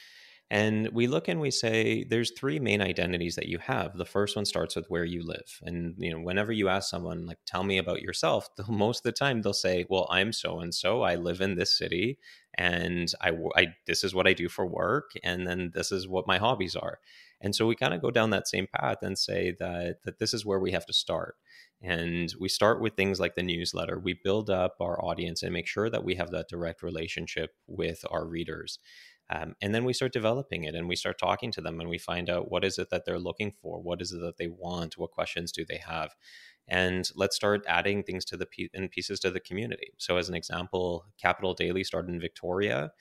And 0.50 0.88
we 0.92 1.06
look 1.08 1.28
and 1.28 1.40
we 1.40 1.50
say 1.50 2.04
there's 2.04 2.32
three 2.32 2.58
main 2.60 2.80
identities 2.82 3.34
that 3.36 3.48
you 3.48 3.58
have. 3.58 3.96
The 3.96 4.04
first 4.06 4.36
one 4.36 4.44
starts 4.44 4.76
with 4.76 4.86
where 4.90 5.04
you 5.04 5.22
live. 5.26 5.60
And 5.62 5.94
you 5.98 6.12
know, 6.12 6.20
whenever 6.20 6.52
you 6.52 6.68
ask 6.68 6.90
someone 6.90 7.26
like 7.26 7.38
tell 7.46 7.64
me 7.64 7.78
about 7.78 8.02
yourself, 8.02 8.48
most 8.68 8.98
of 9.00 9.04
the 9.04 9.12
time 9.12 9.42
they'll 9.42 9.54
say, 9.54 9.86
"Well, 9.90 10.06
I'm 10.10 10.32
so 10.32 10.60
and 10.60 10.74
so. 10.74 11.02
I 11.02 11.16
live 11.16 11.40
in 11.40 11.56
this 11.56 11.76
city 11.76 12.18
and 12.56 13.12
I, 13.20 13.32
I 13.56 13.68
this 13.86 14.04
is 14.04 14.14
what 14.14 14.26
I 14.28 14.32
do 14.34 14.48
for 14.48 14.66
work 14.66 15.12
and 15.24 15.46
then 15.46 15.72
this 15.74 15.92
is 15.92 16.08
what 16.08 16.26
my 16.26 16.38
hobbies 16.38 16.76
are." 16.76 17.00
And 17.44 17.54
so 17.54 17.66
we 17.66 17.76
kind 17.76 17.92
of 17.92 18.00
go 18.00 18.10
down 18.10 18.30
that 18.30 18.48
same 18.48 18.66
path 18.74 19.02
and 19.02 19.18
say 19.18 19.54
that 19.60 20.02
that 20.04 20.18
this 20.18 20.32
is 20.32 20.46
where 20.46 20.58
we 20.58 20.72
have 20.72 20.86
to 20.86 20.94
start. 20.94 21.36
And 21.82 22.34
we 22.40 22.48
start 22.48 22.80
with 22.80 22.94
things 22.94 23.20
like 23.20 23.34
the 23.34 23.42
newsletter. 23.42 23.98
We 23.98 24.18
build 24.24 24.48
up 24.48 24.76
our 24.80 25.04
audience 25.04 25.42
and 25.42 25.52
make 25.52 25.66
sure 25.66 25.90
that 25.90 26.04
we 26.04 26.14
have 26.14 26.30
that 26.30 26.48
direct 26.48 26.82
relationship 26.82 27.50
with 27.66 28.02
our 28.10 28.26
readers. 28.26 28.78
Um, 29.28 29.56
and 29.60 29.74
then 29.74 29.84
we 29.84 29.92
start 29.92 30.12
developing 30.12 30.64
it 30.64 30.74
and 30.74 30.88
we 30.88 30.96
start 30.96 31.18
talking 31.18 31.52
to 31.52 31.60
them 31.60 31.80
and 31.80 31.90
we 31.90 31.98
find 31.98 32.30
out 32.30 32.50
what 32.50 32.64
is 32.64 32.78
it 32.78 32.88
that 32.90 33.04
they're 33.04 33.18
looking 33.18 33.52
for? 33.60 33.78
What 33.78 34.00
is 34.00 34.12
it 34.12 34.20
that 34.20 34.38
they 34.38 34.48
want? 34.48 34.96
What 34.96 35.10
questions 35.10 35.52
do 35.52 35.66
they 35.66 35.78
have? 35.86 36.14
And 36.66 37.10
let's 37.14 37.36
start 37.36 37.64
adding 37.68 38.02
things 38.04 38.24
to 38.26 38.38
the 38.38 38.46
and 38.72 38.90
pieces 38.90 39.20
to 39.20 39.30
the 39.30 39.40
community. 39.40 39.92
So, 39.98 40.16
as 40.16 40.30
an 40.30 40.34
example, 40.34 41.04
Capital 41.20 41.52
Daily 41.52 41.84
started 41.84 42.14
in 42.14 42.20
Victoria 42.20 42.92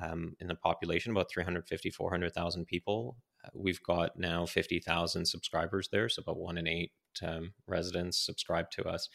um, 0.00 0.34
in 0.40 0.50
a 0.50 0.56
population 0.56 1.12
about 1.12 1.30
350, 1.30 1.90
400,000 1.90 2.66
people. 2.66 3.16
We've 3.54 3.82
got 3.82 4.18
now 4.18 4.46
50,000 4.46 5.26
subscribers 5.26 5.88
there, 5.90 6.08
so 6.08 6.22
about 6.22 6.38
one 6.38 6.58
in 6.58 6.66
eight 6.66 6.92
um, 7.22 7.52
residents 7.66 8.18
subscribe 8.18 8.70
to 8.72 8.84
us. 8.84 9.08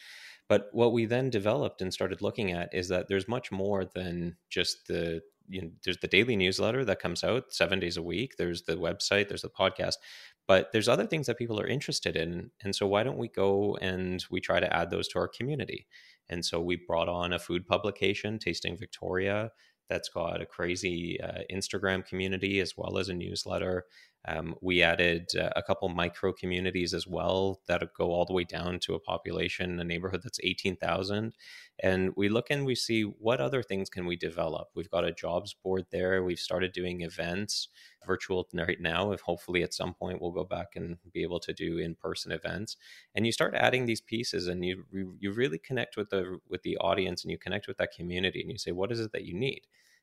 But 0.49 0.69
what 0.71 0.93
we 0.93 1.05
then 1.05 1.29
developed 1.29 1.81
and 1.81 1.93
started 1.93 2.21
looking 2.21 2.51
at 2.51 2.73
is 2.73 2.87
that 2.89 3.07
there's 3.07 3.27
much 3.27 3.51
more 3.51 3.85
than 3.85 4.37
just 4.49 4.87
the 4.87 5.21
you 5.49 5.61
know, 5.61 5.69
there's 5.85 5.99
the 5.99 6.07
daily 6.07 6.35
newsletter 6.35 6.83
that 6.83 6.99
comes 6.99 7.23
out 7.23 7.53
seven 7.53 7.79
days 7.79 7.95
a 7.95 8.01
week. 8.01 8.35
There's 8.37 8.63
the 8.63 8.75
website. 8.75 9.29
There's 9.29 9.43
the 9.43 9.49
podcast. 9.49 9.95
But 10.45 10.71
there's 10.71 10.89
other 10.89 11.05
things 11.05 11.27
that 11.27 11.37
people 11.37 11.59
are 11.59 11.67
interested 11.67 12.15
in, 12.15 12.51
and 12.63 12.75
so 12.75 12.87
why 12.87 13.03
don't 13.03 13.17
we 13.17 13.27
go 13.27 13.77
and 13.81 14.23
we 14.29 14.39
try 14.39 14.59
to 14.59 14.75
add 14.75 14.89
those 14.89 15.07
to 15.09 15.19
our 15.19 15.27
community? 15.27 15.87
And 16.29 16.43
so 16.43 16.61
we 16.61 16.75
brought 16.75 17.09
on 17.09 17.33
a 17.33 17.39
food 17.39 17.65
publication, 17.65 18.39
Tasting 18.39 18.77
Victoria, 18.77 19.51
that's 19.89 20.09
got 20.09 20.41
a 20.41 20.45
crazy 20.45 21.19
uh, 21.21 21.39
Instagram 21.51 22.05
community 22.05 22.59
as 22.59 22.73
well 22.77 22.97
as 22.97 23.09
a 23.09 23.13
newsletter. 23.13 23.85
Um, 24.27 24.55
we 24.61 24.83
added 24.83 25.29
uh, 25.39 25.49
a 25.55 25.63
couple 25.63 25.87
micro 25.89 26.33
communities 26.33 26.93
as 26.93 27.07
well 27.07 27.61
that 27.67 27.81
go 27.97 28.11
all 28.11 28.25
the 28.25 28.33
way 28.33 28.43
down 28.43 28.79
to 28.79 28.93
a 28.93 28.99
population, 28.99 29.79
a 29.79 29.83
neighborhood 29.83 30.21
that's 30.23 30.39
18,000. 30.43 31.33
And 31.79 32.11
we 32.17 32.27
look 32.27 32.47
and 32.49 32.65
we 32.65 32.75
see 32.75 33.03
what 33.03 33.39
other 33.39 33.63
things 33.63 33.89
can 33.89 34.05
we 34.05 34.15
develop. 34.17 34.69
We've 34.75 34.89
got 34.89 35.05
a 35.05 35.13
jobs 35.13 35.53
board 35.53 35.85
there. 35.91 36.23
We've 36.23 36.39
started 36.39 36.73
doing 36.73 37.01
events 37.01 37.69
virtual 38.07 38.47
right 38.53 38.79
now. 38.79 39.11
If 39.11 39.21
hopefully 39.21 39.63
at 39.63 39.73
some 39.73 39.93
point 39.93 40.21
we'll 40.21 40.31
go 40.31 40.45
back 40.45 40.69
and 40.75 40.97
be 41.13 41.21
able 41.21 41.39
to 41.41 41.53
do 41.53 41.77
in-person 41.77 42.31
events. 42.31 42.77
And 43.13 43.25
you 43.25 43.31
start 43.31 43.53
adding 43.53 43.85
these 43.85 44.01
pieces, 44.01 44.47
and 44.47 44.65
you 44.65 44.85
you 45.19 45.31
really 45.31 45.59
connect 45.59 45.97
with 45.97 46.09
the 46.09 46.39
with 46.49 46.63
the 46.63 46.77
audience, 46.77 47.23
and 47.23 47.31
you 47.31 47.37
connect 47.37 47.67
with 47.67 47.77
that 47.77 47.91
community, 47.91 48.41
and 48.41 48.51
you 48.51 48.57
say, 48.57 48.71
what 48.71 48.91
is 48.91 48.99
it 48.99 49.11
that 49.11 49.25
you 49.25 49.33
need? 49.33 49.61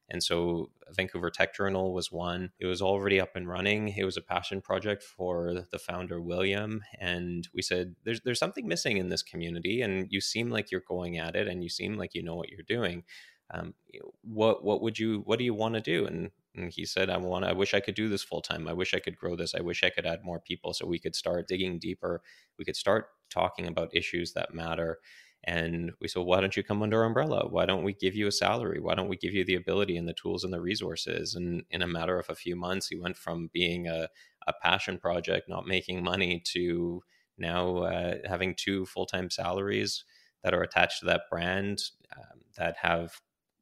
And 0.09 0.23
so 0.23 0.71
Vancouver 0.91 1.31
Tech 1.31 1.55
Journal 1.55 1.93
was 1.93 2.13
one. 2.13 2.51
It 2.59 2.67
was 2.67 2.83
already 2.83 3.21
up 3.21 3.37
and 3.37 3.49
running. 3.49 3.89
It 3.89 4.05
was 4.05 4.17
a 4.17 4.23
passion 4.23 4.61
project 4.61 5.03
for 5.03 5.67
the 5.71 5.79
founder 5.79 6.21
William, 6.21 6.83
and 7.01 7.49
we 7.55 7.63
said 7.63 7.97
there's 8.05 8.21
there's 8.21 8.39
something 8.39 8.69
missing 8.69 8.99
in 8.99 9.09
this 9.09 9.23
community, 9.23 9.81
and 9.81 10.07
you 10.11 10.21
seem 10.21 10.51
like 10.51 10.71
you're 10.71 10.85
going 10.87 11.19
at 11.19 11.37
it, 11.37 11.49
and 11.49 11.63
you 11.63 11.71
seem 11.71 11.97
like 11.97 12.15
you 12.15 12.23
know 12.23 12.35
what 12.35 12.51
you're 12.51 12.63
doing. 12.67 13.05
Um, 13.51 13.75
what 14.23 14.65
what 14.65 14.83
would 14.83 14.99
you 14.99 15.23
what 15.25 15.39
do 15.39 15.45
you 15.45 15.55
want 15.55 15.75
to 15.75 15.81
do? 15.81 16.07
And, 16.07 16.31
and 16.55 16.71
he 16.71 16.85
said, 16.85 17.09
I 17.09 17.17
want 17.17 17.45
I 17.45 17.53
wish 17.53 17.73
I 17.75 17.81
could 17.81 17.95
do 17.95 18.09
this 18.09 18.23
full 18.23 18.43
time. 18.43 18.69
I 18.69 18.73
wish 18.75 18.95
I 18.95 19.01
could 19.01 19.17
grow 19.17 19.37
this. 19.37 19.55
I 19.55 19.61
wish 19.61 19.83
I 19.83 19.91
could 19.91 20.07
add 20.07 20.23
more 20.23 20.41
people 20.41 20.75
so 20.75 20.87
we 20.87 20.99
could 20.99 21.15
start 21.15 21.49
digging 21.49 21.79
deeper. 21.79 22.23
We 22.59 22.65
could 22.65 22.77
start 22.77 23.09
talking 23.31 23.67
about 23.67 23.95
issues 23.97 24.33
that 24.35 24.55
matter 24.55 24.99
and 25.47 25.93
we 26.01 26.09
said, 26.09 26.23
why 26.23 26.41
don't 26.41 26.57
you 26.57 26.63
come 26.63 26.83
under 26.83 27.01
our 27.01 27.07
umbrella? 27.07 27.47
Why 27.49 27.67
don't 27.67 27.85
we 27.85 27.93
give 27.93 28.15
you 28.15 28.27
a 28.27 28.33
salary? 28.33 28.81
Why 28.81 28.95
don't 28.95 29.09
we 29.09 29.17
give 29.17 29.35
you 29.35 29.45
the 29.45 29.57
ability 29.57 29.97
and 29.97 30.09
the 30.09 30.15
tools 30.15 30.43
and 30.43 30.53
the 30.53 30.61
resources? 30.61 31.35
And 31.35 31.65
in 31.71 31.83
a 31.83 31.87
matter 31.87 32.19
of 32.19 32.31
a 32.31 32.35
few 32.35 32.57
months, 32.57 32.89
he 32.89 32.97
went 32.97 33.17
from 33.17 33.51
being 33.53 33.87
a, 33.87 34.09
a 34.47 34.53
passion 34.63 34.99
project, 34.99 35.49
not 35.49 35.67
making 35.67 36.03
money, 36.03 36.43
to 36.53 37.03
now 37.37 37.79
uh, 37.79 38.17
having 38.27 38.55
two 38.55 38.87
full 38.87 39.07
time 39.07 39.31
salaries 39.31 40.05
that 40.43 40.55
are 40.55 40.63
attached 40.63 41.01
to 41.01 41.07
that 41.07 41.23
brand 41.31 41.83
um, 42.17 42.41
that 42.57 42.77
have 42.79 43.21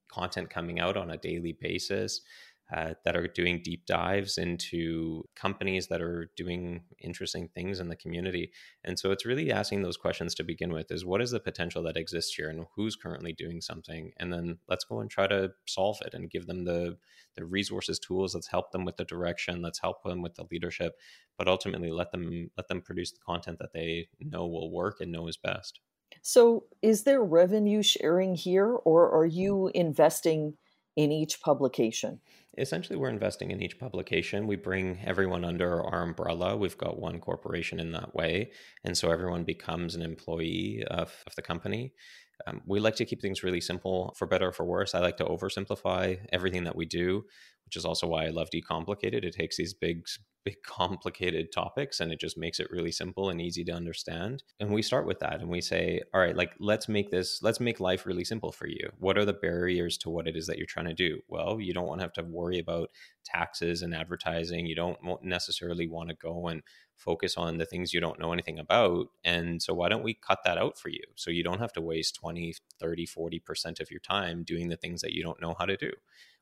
content 0.08 0.50
coming 0.50 0.78
out 0.78 0.96
on 0.96 1.10
a 1.10 1.16
daily 1.16 1.56
basis 1.60 2.20
uh, 2.74 2.94
that 3.04 3.16
are 3.16 3.26
doing 3.26 3.60
deep 3.62 3.84
dives 3.86 4.38
into 4.38 5.24
companies 5.36 5.88
that 5.88 6.00
are 6.00 6.30
doing 6.36 6.82
interesting 6.98 7.48
things 7.48 7.80
in 7.80 7.88
the 7.88 7.96
community. 7.96 8.50
And 8.84 8.98
so 8.98 9.10
it's 9.10 9.26
really 9.26 9.52
asking 9.52 9.82
those 9.82 9.96
questions 9.96 10.34
to 10.36 10.44
begin 10.44 10.72
with 10.72 10.90
is 10.90 11.04
what 11.04 11.20
is 11.20 11.30
the 11.30 11.40
potential 11.40 11.82
that 11.82 11.96
exists 11.96 12.34
here 12.34 12.48
and 12.48 12.64
who's 12.74 12.96
currently 12.96 13.34
doing 13.34 13.60
something? 13.60 14.12
And 14.16 14.32
then 14.32 14.58
let's 14.68 14.84
go 14.84 15.00
and 15.00 15.10
try 15.10 15.26
to 15.26 15.52
solve 15.66 15.98
it 16.04 16.14
and 16.14 16.30
give 16.30 16.46
them 16.46 16.64
the, 16.64 16.96
the 17.36 17.44
resources, 17.44 17.98
tools, 17.98 18.34
let's 18.34 18.48
help 18.48 18.72
them 18.72 18.84
with 18.84 18.96
the 18.96 19.04
direction, 19.04 19.60
let's 19.60 19.80
help 19.80 20.02
them 20.02 20.22
with 20.22 20.34
the 20.36 20.46
leadership, 20.50 20.94
but 21.36 21.48
ultimately 21.48 21.90
let 21.90 22.10
them 22.10 22.50
let 22.56 22.68
them 22.68 22.80
produce 22.80 23.12
the 23.12 23.20
content 23.24 23.58
that 23.58 23.72
they 23.74 24.08
know 24.20 24.46
will 24.46 24.70
work 24.70 25.00
and 25.00 25.12
know 25.12 25.28
is 25.28 25.36
best. 25.36 25.80
So 26.22 26.64
is 26.82 27.04
there 27.04 27.22
revenue 27.22 27.82
sharing 27.82 28.34
here 28.34 28.68
or 28.68 29.10
are 29.10 29.26
you 29.26 29.70
investing 29.74 30.54
in 30.96 31.10
each 31.10 31.40
publication? 31.40 32.20
Essentially, 32.58 32.98
we're 32.98 33.08
investing 33.08 33.50
in 33.50 33.62
each 33.62 33.78
publication. 33.78 34.46
We 34.46 34.56
bring 34.56 34.98
everyone 35.04 35.44
under 35.44 35.82
our 35.82 36.02
umbrella. 36.02 36.56
We've 36.56 36.76
got 36.76 37.00
one 37.00 37.18
corporation 37.18 37.80
in 37.80 37.92
that 37.92 38.14
way. 38.14 38.52
And 38.84 38.96
so 38.96 39.10
everyone 39.10 39.44
becomes 39.44 39.94
an 39.94 40.02
employee 40.02 40.84
of, 40.90 41.14
of 41.26 41.34
the 41.34 41.42
company. 41.42 41.94
Um, 42.46 42.60
we 42.66 42.80
like 42.80 42.96
to 42.96 43.04
keep 43.04 43.22
things 43.22 43.42
really 43.42 43.60
simple 43.60 44.14
for 44.18 44.26
better 44.26 44.48
or 44.48 44.52
for 44.52 44.64
worse. 44.64 44.94
I 44.94 45.00
like 45.00 45.16
to 45.18 45.24
oversimplify 45.24 46.18
everything 46.32 46.64
that 46.64 46.76
we 46.76 46.84
do, 46.84 47.24
which 47.72 47.78
is 47.78 47.86
also 47.86 48.06
why 48.06 48.26
I 48.26 48.28
love 48.28 48.50
Decomplicated. 48.50 49.24
It 49.24 49.32
takes 49.32 49.56
these 49.56 49.72
big, 49.72 50.04
big 50.44 50.56
complicated 50.66 51.52
topics 51.52 52.00
and 52.00 52.12
it 52.12 52.20
just 52.20 52.36
makes 52.36 52.60
it 52.60 52.70
really 52.70 52.92
simple 52.92 53.30
and 53.30 53.40
easy 53.40 53.64
to 53.64 53.72
understand. 53.72 54.42
And 54.60 54.74
we 54.74 54.82
start 54.82 55.06
with 55.06 55.20
that 55.20 55.40
and 55.40 55.48
we 55.48 55.62
say, 55.62 56.02
all 56.12 56.20
right, 56.20 56.36
like 56.36 56.52
let's 56.60 56.86
make 56.86 57.10
this, 57.10 57.40
let's 57.42 57.60
make 57.60 57.80
life 57.80 58.04
really 58.04 58.24
simple 58.24 58.52
for 58.52 58.66
you. 58.66 58.90
What 58.98 59.16
are 59.16 59.24
the 59.24 59.32
barriers 59.32 59.96
to 59.98 60.10
what 60.10 60.28
it 60.28 60.36
is 60.36 60.46
that 60.48 60.58
you're 60.58 60.66
trying 60.66 60.84
to 60.84 60.92
do? 60.92 61.20
Well, 61.28 61.62
you 61.62 61.72
don't 61.72 61.86
want 61.86 62.00
to 62.00 62.04
have 62.04 62.12
to 62.12 62.24
worry 62.24 62.58
about 62.58 62.90
taxes 63.24 63.80
and 63.80 63.94
advertising. 63.94 64.66
You 64.66 64.74
don't 64.74 64.98
necessarily 65.22 65.88
want 65.88 66.10
to 66.10 66.14
go 66.16 66.48
and 66.48 66.62
focus 66.98 67.38
on 67.38 67.56
the 67.56 67.64
things 67.64 67.94
you 67.94 68.00
don't 68.00 68.20
know 68.20 68.34
anything 68.34 68.58
about. 68.58 69.06
And 69.24 69.62
so 69.62 69.72
why 69.72 69.88
don't 69.88 70.04
we 70.04 70.12
cut 70.12 70.40
that 70.44 70.58
out 70.58 70.78
for 70.78 70.90
you? 70.90 71.04
So 71.14 71.30
you 71.30 71.42
don't 71.42 71.60
have 71.60 71.72
to 71.72 71.80
waste 71.80 72.16
20, 72.16 72.52
30, 72.78 73.06
40% 73.06 73.80
of 73.80 73.90
your 73.90 74.00
time 74.00 74.44
doing 74.44 74.68
the 74.68 74.76
things 74.76 75.00
that 75.00 75.14
you 75.14 75.22
don't 75.22 75.40
know 75.40 75.56
how 75.58 75.64
to 75.64 75.78
do 75.78 75.92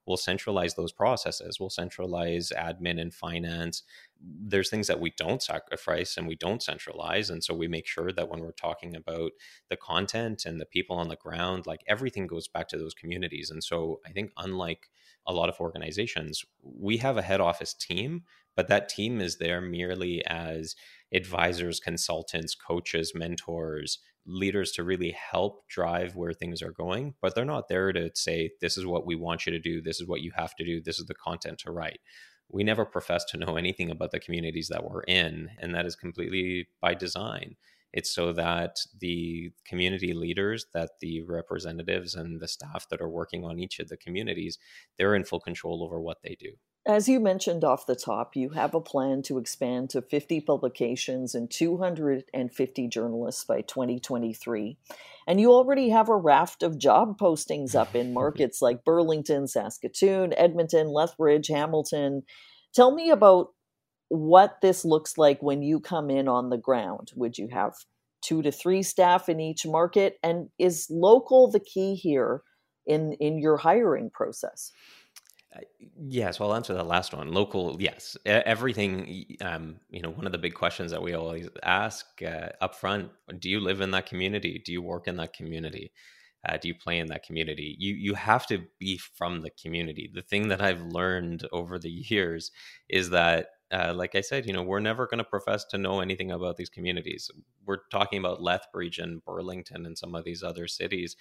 we'll 0.06 0.16
centralize 0.16 0.74
those 0.74 0.92
processes. 0.92 1.58
We'll 1.60 1.70
centralize 1.70 2.52
admin 2.56 3.00
and 3.00 3.12
finance. 3.14 3.82
There's 4.20 4.70
things 4.70 4.86
that 4.86 5.00
we 5.00 5.12
don't 5.16 5.42
sacrifice 5.42 6.16
and 6.16 6.26
we 6.26 6.36
don't 6.36 6.62
centralize 6.62 7.30
and 7.30 7.42
so 7.42 7.54
we 7.54 7.68
make 7.68 7.86
sure 7.86 8.12
that 8.12 8.28
when 8.28 8.40
we're 8.40 8.52
talking 8.52 8.96
about 8.96 9.32
the 9.68 9.76
content 9.76 10.44
and 10.44 10.60
the 10.60 10.66
people 10.66 10.96
on 10.96 11.08
the 11.08 11.16
ground 11.16 11.66
like 11.66 11.82
everything 11.86 12.26
goes 12.26 12.48
back 12.48 12.68
to 12.68 12.78
those 12.78 12.94
communities. 12.94 13.50
And 13.50 13.62
so 13.62 14.00
i 14.06 14.10
think 14.10 14.32
unlike 14.36 14.90
a 15.26 15.32
lot 15.32 15.48
of 15.48 15.60
organizations 15.60 16.44
we 16.62 16.98
have 16.98 17.16
a 17.16 17.22
head 17.22 17.40
office 17.40 17.74
team 17.74 18.22
but 18.56 18.68
that 18.68 18.88
team 18.88 19.20
is 19.20 19.38
there 19.38 19.60
merely 19.60 20.24
as 20.26 20.74
advisors 21.12 21.80
consultants 21.80 22.54
coaches 22.54 23.12
mentors 23.14 23.98
leaders 24.26 24.72
to 24.72 24.84
really 24.84 25.16
help 25.32 25.66
drive 25.68 26.14
where 26.14 26.32
things 26.32 26.62
are 26.62 26.72
going, 26.72 27.14
but 27.20 27.34
they're 27.34 27.44
not 27.44 27.68
there 27.68 27.92
to 27.92 28.10
say, 28.14 28.50
this 28.60 28.76
is 28.76 28.86
what 28.86 29.06
we 29.06 29.14
want 29.14 29.46
you 29.46 29.52
to 29.52 29.58
do, 29.58 29.80
this 29.80 30.00
is 30.00 30.06
what 30.06 30.20
you 30.20 30.32
have 30.36 30.54
to 30.56 30.64
do, 30.64 30.80
this 30.80 30.98
is 30.98 31.06
the 31.06 31.14
content 31.14 31.58
to 31.58 31.70
write. 31.70 32.00
We 32.48 32.64
never 32.64 32.84
profess 32.84 33.24
to 33.26 33.38
know 33.38 33.56
anything 33.56 33.90
about 33.90 34.10
the 34.10 34.20
communities 34.20 34.68
that 34.68 34.84
we're 34.84 35.02
in, 35.02 35.50
and 35.58 35.74
that 35.74 35.86
is 35.86 35.96
completely 35.96 36.68
by 36.80 36.94
design. 36.94 37.56
It's 37.92 38.14
so 38.14 38.32
that 38.34 38.76
the 39.00 39.50
community 39.66 40.12
leaders, 40.12 40.66
that 40.74 40.90
the 41.00 41.22
representatives 41.22 42.14
and 42.14 42.40
the 42.40 42.48
staff 42.48 42.88
that 42.90 43.00
are 43.00 43.08
working 43.08 43.44
on 43.44 43.58
each 43.58 43.80
of 43.80 43.88
the 43.88 43.96
communities, 43.96 44.58
they're 44.96 45.14
in 45.14 45.24
full 45.24 45.40
control 45.40 45.82
over 45.82 46.00
what 46.00 46.18
they 46.22 46.36
do. 46.38 46.52
As 46.90 47.08
you 47.08 47.20
mentioned 47.20 47.62
off 47.62 47.86
the 47.86 47.94
top, 47.94 48.34
you 48.34 48.48
have 48.48 48.74
a 48.74 48.80
plan 48.80 49.22
to 49.22 49.38
expand 49.38 49.90
to 49.90 50.02
50 50.02 50.40
publications 50.40 51.36
and 51.36 51.48
250 51.48 52.88
journalists 52.88 53.44
by 53.44 53.60
2023. 53.60 54.76
And 55.28 55.40
you 55.40 55.52
already 55.52 55.90
have 55.90 56.08
a 56.08 56.16
raft 56.16 56.64
of 56.64 56.78
job 56.78 57.16
postings 57.16 57.76
up 57.76 57.94
in 57.94 58.12
markets 58.22 58.60
like 58.60 58.84
Burlington, 58.84 59.46
Saskatoon, 59.46 60.34
Edmonton, 60.36 60.88
Lethbridge, 60.88 61.46
Hamilton. 61.46 62.24
Tell 62.74 62.92
me 62.92 63.10
about 63.10 63.52
what 64.08 64.60
this 64.60 64.84
looks 64.84 65.16
like 65.16 65.40
when 65.40 65.62
you 65.62 65.78
come 65.78 66.10
in 66.10 66.26
on 66.26 66.50
the 66.50 66.58
ground. 66.58 67.12
Would 67.14 67.38
you 67.38 67.46
have 67.52 67.76
two 68.20 68.42
to 68.42 68.50
three 68.50 68.82
staff 68.82 69.28
in 69.28 69.38
each 69.38 69.64
market? 69.64 70.18
And 70.24 70.48
is 70.58 70.88
local 70.90 71.52
the 71.52 71.60
key 71.60 71.94
here 71.94 72.42
in, 72.84 73.12
in 73.20 73.38
your 73.38 73.58
hiring 73.58 74.10
process? 74.10 74.72
Yes, 75.98 76.38
well, 76.38 76.50
I'll 76.50 76.56
answer 76.56 76.74
the 76.74 76.84
last 76.84 77.12
one. 77.12 77.32
Local, 77.32 77.76
yes, 77.80 78.16
everything. 78.24 79.36
Um, 79.40 79.80
you 79.90 80.00
know, 80.00 80.10
one 80.10 80.26
of 80.26 80.32
the 80.32 80.38
big 80.38 80.54
questions 80.54 80.90
that 80.92 81.02
we 81.02 81.14
always 81.14 81.48
ask 81.62 82.06
uh, 82.22 82.50
up 82.60 82.74
front: 82.76 83.10
Do 83.38 83.50
you 83.50 83.60
live 83.60 83.80
in 83.80 83.90
that 83.90 84.06
community? 84.06 84.62
Do 84.64 84.72
you 84.72 84.80
work 84.82 85.08
in 85.08 85.16
that 85.16 85.32
community? 85.32 85.92
Uh, 86.48 86.56
do 86.56 86.68
you 86.68 86.74
play 86.74 86.98
in 86.98 87.08
that 87.08 87.24
community? 87.24 87.76
You 87.78 87.94
you 87.94 88.14
have 88.14 88.46
to 88.46 88.64
be 88.78 88.96
from 88.98 89.42
the 89.42 89.50
community. 89.50 90.10
The 90.14 90.22
thing 90.22 90.48
that 90.48 90.62
I've 90.62 90.82
learned 90.82 91.46
over 91.52 91.78
the 91.78 91.90
years 91.90 92.52
is 92.88 93.10
that, 93.10 93.48
uh, 93.72 93.92
like 93.94 94.14
I 94.14 94.20
said, 94.20 94.46
you 94.46 94.52
know, 94.52 94.62
we're 94.62 94.80
never 94.80 95.06
going 95.06 95.18
to 95.18 95.24
profess 95.24 95.64
to 95.66 95.78
know 95.78 96.00
anything 96.00 96.30
about 96.30 96.56
these 96.58 96.70
communities. 96.70 97.28
We're 97.66 97.78
talking 97.90 98.20
about 98.20 98.40
Lethbridge 98.42 98.98
and 98.98 99.24
Burlington 99.24 99.84
and 99.84 99.98
some 99.98 100.14
of 100.14 100.24
these 100.24 100.42
other 100.44 100.68
cities. 100.68 101.16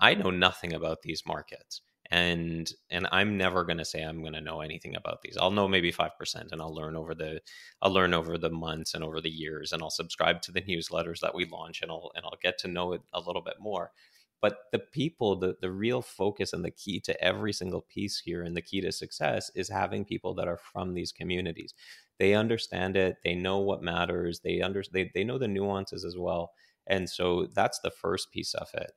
I 0.00 0.14
know 0.14 0.30
nothing 0.30 0.72
about 0.72 1.02
these 1.02 1.22
markets 1.26 1.82
and 2.10 2.72
and 2.90 3.08
i'm 3.12 3.36
never 3.36 3.64
going 3.64 3.78
to 3.78 3.84
say 3.84 4.02
i'm 4.02 4.20
going 4.20 4.32
to 4.32 4.40
know 4.40 4.60
anything 4.60 4.94
about 4.96 5.22
these. 5.22 5.36
I'll 5.36 5.50
know 5.50 5.68
maybe 5.68 5.92
5% 5.92 6.52
and 6.52 6.60
i'll 6.60 6.74
learn 6.74 6.96
over 6.96 7.14
the 7.14 7.40
i'll 7.82 7.92
learn 7.92 8.14
over 8.14 8.38
the 8.38 8.50
months 8.50 8.94
and 8.94 9.02
over 9.04 9.20
the 9.20 9.30
years 9.30 9.72
and 9.72 9.82
i'll 9.82 9.90
subscribe 9.90 10.42
to 10.42 10.52
the 10.52 10.62
newsletters 10.62 11.20
that 11.20 11.34
we 11.34 11.44
launch 11.46 11.82
and 11.82 11.90
i'll 11.90 12.10
and 12.14 12.24
i'll 12.24 12.38
get 12.42 12.58
to 12.58 12.68
know 12.68 12.92
it 12.92 13.02
a 13.12 13.20
little 13.20 13.42
bit 13.42 13.56
more. 13.60 13.92
But 14.42 14.58
the 14.70 14.78
people 14.78 15.36
the 15.36 15.56
the 15.60 15.70
real 15.70 16.02
focus 16.02 16.52
and 16.52 16.64
the 16.64 16.70
key 16.70 17.00
to 17.00 17.24
every 17.24 17.52
single 17.52 17.82
piece 17.82 18.20
here 18.20 18.42
and 18.42 18.56
the 18.56 18.62
key 18.62 18.80
to 18.82 18.92
success 18.92 19.50
is 19.54 19.68
having 19.68 20.04
people 20.04 20.34
that 20.34 20.48
are 20.48 20.58
from 20.58 20.94
these 20.94 21.10
communities. 21.12 21.74
They 22.18 22.34
understand 22.34 22.96
it 22.96 23.16
they 23.24 23.34
know 23.34 23.58
what 23.58 23.82
matters 23.82 24.40
they 24.40 24.60
under 24.62 24.82
they, 24.92 25.10
they 25.14 25.24
know 25.24 25.38
the 25.38 25.48
nuances 25.48 26.04
as 26.04 26.16
well 26.16 26.52
and 26.86 27.08
so 27.10 27.46
that's 27.54 27.80
the 27.80 27.90
first 27.90 28.30
piece 28.32 28.54
of 28.54 28.68
it 28.74 28.92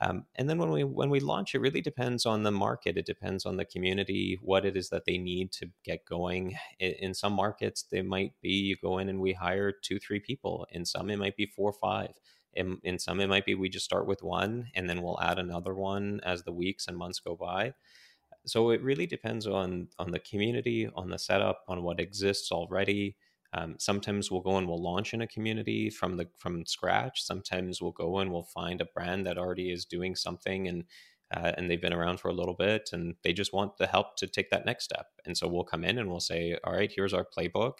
um, 0.00 0.26
and 0.34 0.48
then 0.50 0.58
when 0.58 0.70
we 0.70 0.84
when 0.84 1.10
we 1.10 1.20
launch, 1.20 1.54
it 1.54 1.60
really 1.60 1.80
depends 1.80 2.26
on 2.26 2.42
the 2.42 2.50
market. 2.52 2.96
It 2.98 3.06
depends 3.06 3.46
on 3.46 3.56
the 3.56 3.64
community, 3.64 4.38
what 4.42 4.64
it 4.66 4.76
is 4.76 4.90
that 4.90 5.04
they 5.06 5.18
need 5.18 5.52
to 5.52 5.70
get 5.84 6.04
going. 6.04 6.56
In, 6.80 7.14
some 7.14 7.32
markets, 7.32 7.84
they 7.90 8.02
might 8.02 8.32
be 8.42 8.50
you 8.50 8.76
go 8.76 8.98
in 8.98 9.08
and 9.08 9.20
we 9.20 9.32
hire 9.34 9.72
two, 9.72 9.98
three 9.98 10.20
people. 10.20 10.66
In 10.70 10.84
some, 10.84 11.10
it 11.10 11.18
might 11.18 11.36
be 11.36 11.46
four 11.46 11.72
five. 11.72 12.10
In, 12.54 12.78
in 12.84 12.98
some, 12.98 13.20
it 13.20 13.28
might 13.28 13.46
be 13.46 13.54
we 13.54 13.68
just 13.68 13.84
start 13.84 14.06
with 14.06 14.22
one 14.22 14.68
and 14.74 14.88
then 14.88 15.02
we'll 15.02 15.20
add 15.20 15.38
another 15.38 15.74
one 15.74 16.20
as 16.24 16.42
the 16.44 16.52
weeks 16.52 16.86
and 16.88 16.96
months 16.96 17.20
go 17.20 17.34
by 17.36 17.74
So 18.46 18.70
it 18.70 18.82
really 18.82 19.06
depends 19.06 19.46
on 19.46 19.88
on 19.98 20.10
the 20.10 20.18
community, 20.18 20.88
on 20.94 21.10
the 21.10 21.18
setup, 21.18 21.64
on 21.68 21.82
what 21.82 22.00
exists 22.00 22.52
already. 22.52 23.16
Um, 23.56 23.76
sometimes 23.78 24.30
we'll 24.30 24.40
go 24.40 24.56
and 24.56 24.66
we'll 24.66 24.82
launch 24.82 25.14
in 25.14 25.22
a 25.22 25.26
community 25.28 25.88
from 25.88 26.16
the 26.16 26.28
from 26.36 26.66
scratch. 26.66 27.22
Sometimes 27.22 27.80
we'll 27.80 27.92
go 27.92 28.18
and 28.18 28.32
we'll 28.32 28.42
find 28.42 28.80
a 28.80 28.86
brand 28.86 29.26
that 29.26 29.38
already 29.38 29.70
is 29.70 29.84
doing 29.84 30.16
something 30.16 30.66
and 30.66 30.84
uh, 31.34 31.52
and 31.56 31.70
they've 31.70 31.80
been 31.80 31.92
around 31.92 32.20
for 32.20 32.28
a 32.28 32.34
little 32.34 32.54
bit 32.54 32.90
and 32.92 33.14
they 33.22 33.32
just 33.32 33.52
want 33.52 33.76
the 33.78 33.86
help 33.86 34.16
to 34.16 34.26
take 34.26 34.50
that 34.50 34.66
next 34.66 34.84
step. 34.84 35.06
And 35.24 35.36
so 35.36 35.48
we'll 35.48 35.64
come 35.64 35.84
in 35.84 35.98
and 35.98 36.08
we'll 36.08 36.20
say, 36.20 36.56
all 36.64 36.72
right, 36.72 36.92
here's 36.94 37.14
our 37.14 37.26
playbook. 37.26 37.74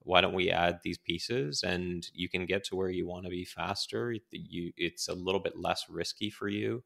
Why 0.00 0.20
don't 0.20 0.34
we 0.34 0.50
add 0.50 0.80
these 0.84 0.98
pieces 0.98 1.62
and 1.62 2.06
you 2.14 2.28
can 2.28 2.46
get 2.46 2.64
to 2.64 2.76
where 2.76 2.90
you 2.90 3.06
want 3.06 3.24
to 3.24 3.30
be 3.30 3.44
faster? 3.44 4.14
You, 4.30 4.72
it's 4.76 5.08
a 5.08 5.14
little 5.14 5.40
bit 5.40 5.58
less 5.58 5.86
risky 5.88 6.30
for 6.30 6.48
you. 6.48 6.84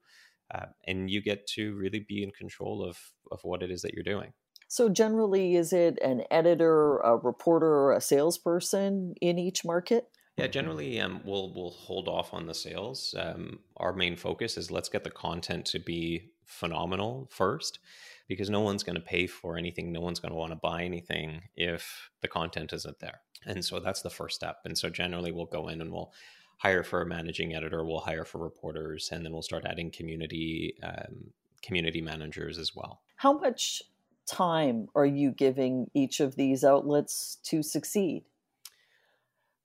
Uh, 0.53 0.67
and 0.87 1.11
you 1.11 1.21
get 1.23 1.47
to 1.47 1.77
really 1.77 2.01
be 2.01 2.25
in 2.25 2.33
control 2.33 2.83
of, 2.83 2.99
of 3.31 3.41
what 3.45 3.63
it 3.63 3.71
is 3.71 3.83
that 3.83 3.95
you're 3.95 4.03
doing. 4.03 4.33
So, 4.71 4.89
generally, 4.89 5.57
is 5.57 5.73
it 5.73 5.99
an 6.01 6.23
editor, 6.31 6.99
a 6.99 7.17
reporter, 7.17 7.67
or 7.67 7.93
a 7.93 8.01
salesperson 8.01 9.17
in 9.21 9.37
each 9.37 9.65
market? 9.65 10.09
Yeah, 10.37 10.47
generally, 10.47 11.01
um, 11.01 11.23
we'll 11.25 11.53
we'll 11.53 11.73
hold 11.73 12.07
off 12.07 12.33
on 12.33 12.47
the 12.47 12.55
sales. 12.55 13.13
Um, 13.19 13.59
our 13.79 13.93
main 13.93 14.15
focus 14.15 14.57
is 14.57 14.71
let's 14.71 14.89
get 14.89 15.03
the 15.03 15.11
content 15.11 15.67
to 15.67 15.81
be 15.81 16.31
phenomenal 16.45 17.29
first, 17.33 17.81
because 18.29 18.49
no 18.49 18.61
one's 18.61 18.85
going 18.85 18.95
to 18.95 19.03
pay 19.03 19.27
for 19.27 19.59
anything, 19.59 19.91
no 19.91 20.01
one's 20.01 20.21
going 20.21 20.31
to 20.31 20.39
want 20.39 20.53
to 20.53 20.57
buy 20.57 20.85
anything 20.85 21.43
if 21.57 22.09
the 22.21 22.29
content 22.29 22.73
isn't 22.73 23.01
there. 23.01 23.23
And 23.45 23.65
so 23.65 23.81
that's 23.81 24.03
the 24.03 24.09
first 24.09 24.37
step. 24.37 24.59
And 24.65 24.79
so 24.79 24.89
generally, 24.89 25.33
we'll 25.33 25.47
go 25.47 25.67
in 25.67 25.81
and 25.81 25.91
we'll 25.91 26.13
hire 26.59 26.85
for 26.85 27.03
a 27.03 27.07
managing 27.07 27.57
editor, 27.57 27.85
we'll 27.85 27.99
hire 27.99 28.25
for 28.25 28.39
reporters, 28.39 29.09
and 29.11 29.25
then 29.25 29.33
we'll 29.33 29.43
start 29.43 29.65
adding 29.67 29.91
community 29.91 30.77
um, 30.85 31.33
community 31.61 32.01
managers 32.01 32.57
as 32.57 32.77
well. 32.77 33.03
How 33.17 33.37
much 33.37 33.83
time 34.31 34.89
are 34.95 35.07
you 35.07 35.31
giving 35.33 35.91
each 35.95 36.21
of 36.21 36.37
these 36.37 36.65
outlets 36.65 37.39
to 37.45 37.63
succeed? 37.63 38.25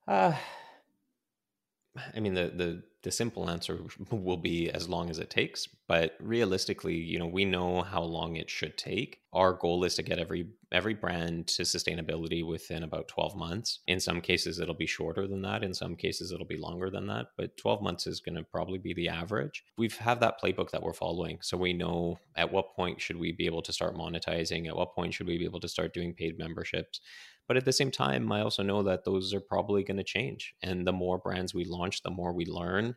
Uh, 0.08 0.34
I 2.16 2.20
mean, 2.20 2.34
the, 2.34 2.52
the 2.54 2.84
the 3.06 3.12
simple 3.12 3.50
answer 3.50 3.80
will 4.12 4.36
be 4.36 4.70
as 4.72 4.90
long 4.90 5.12
as 5.12 5.20
it 5.20 5.30
takes 5.30 5.68
but 5.88 6.16
realistically 6.20 6.96
you 6.96 7.20
know 7.20 7.28
we 7.28 7.46
know 7.46 7.82
how 7.82 8.02
long 8.02 8.36
it 8.36 8.50
should 8.50 8.78
take. 8.78 9.20
Our 9.34 9.54
goal 9.54 9.84
is 9.84 9.96
to 9.96 10.04
get 10.04 10.20
every 10.20 10.48
every 10.72 10.94
brand 10.94 11.48
to 11.48 11.62
sustainability 11.62 12.46
within 12.46 12.84
about 12.84 13.08
12 13.08 13.36
months. 13.36 13.80
In 13.88 14.00
some 14.00 14.20
cases 14.20 14.60
it'll 14.60 14.74
be 14.74 14.88
shorter 14.88 15.28
than 15.28 15.42
that. 15.44 15.64
In 15.64 15.74
some 15.74 15.96
cases 15.96 16.32
it'll 16.32 16.46
be 16.46 16.58
longer 16.58 16.90
than 16.90 17.08
that 17.08 17.28
but 17.38 17.58
12 17.58 17.82
months 17.82 18.08
is 18.08 18.20
going 18.20 18.36
to 18.36 18.44
probably 18.44 18.80
be 18.80 18.94
the 18.94 19.10
average. 19.10 19.64
We've 19.78 19.98
have 19.98 20.20
that 20.22 20.42
playbook 20.42 20.72
that 20.72 20.82
we're 20.82 20.94
following 20.94 21.40
so 21.42 21.58
we 21.58 21.74
know 21.74 22.20
at 22.36 22.52
what 22.52 22.76
point 22.76 23.02
should 23.02 23.18
we 23.18 23.32
be 23.32 23.46
able 23.46 23.62
to 23.64 23.74
start 23.74 23.96
monetizing? 23.96 24.68
At 24.68 24.76
what 24.76 24.96
point 24.96 25.14
should 25.14 25.28
we 25.28 25.38
be 25.38 25.46
able 25.46 25.60
to 25.60 25.70
start 25.70 25.94
doing 25.94 26.14
paid 26.14 26.40
memberships 26.40 27.00
but 27.48 27.58
at 27.58 27.66
the 27.66 27.74
same 27.74 27.92
time, 27.92 28.32
I 28.32 28.42
also 28.42 28.64
know 28.64 28.84
that 28.84 29.06
those 29.06 29.34
are 29.34 29.40
probably 29.40 29.84
going 29.84 29.98
to 29.98 30.04
change. 30.04 30.56
And 30.62 30.86
the 30.86 30.94
more 30.94 31.18
brands 31.18 31.54
we 31.54 31.66
launch, 31.66 32.02
the 32.02 32.12
more 32.12 32.34
we 32.34 32.46
learn. 32.46 32.96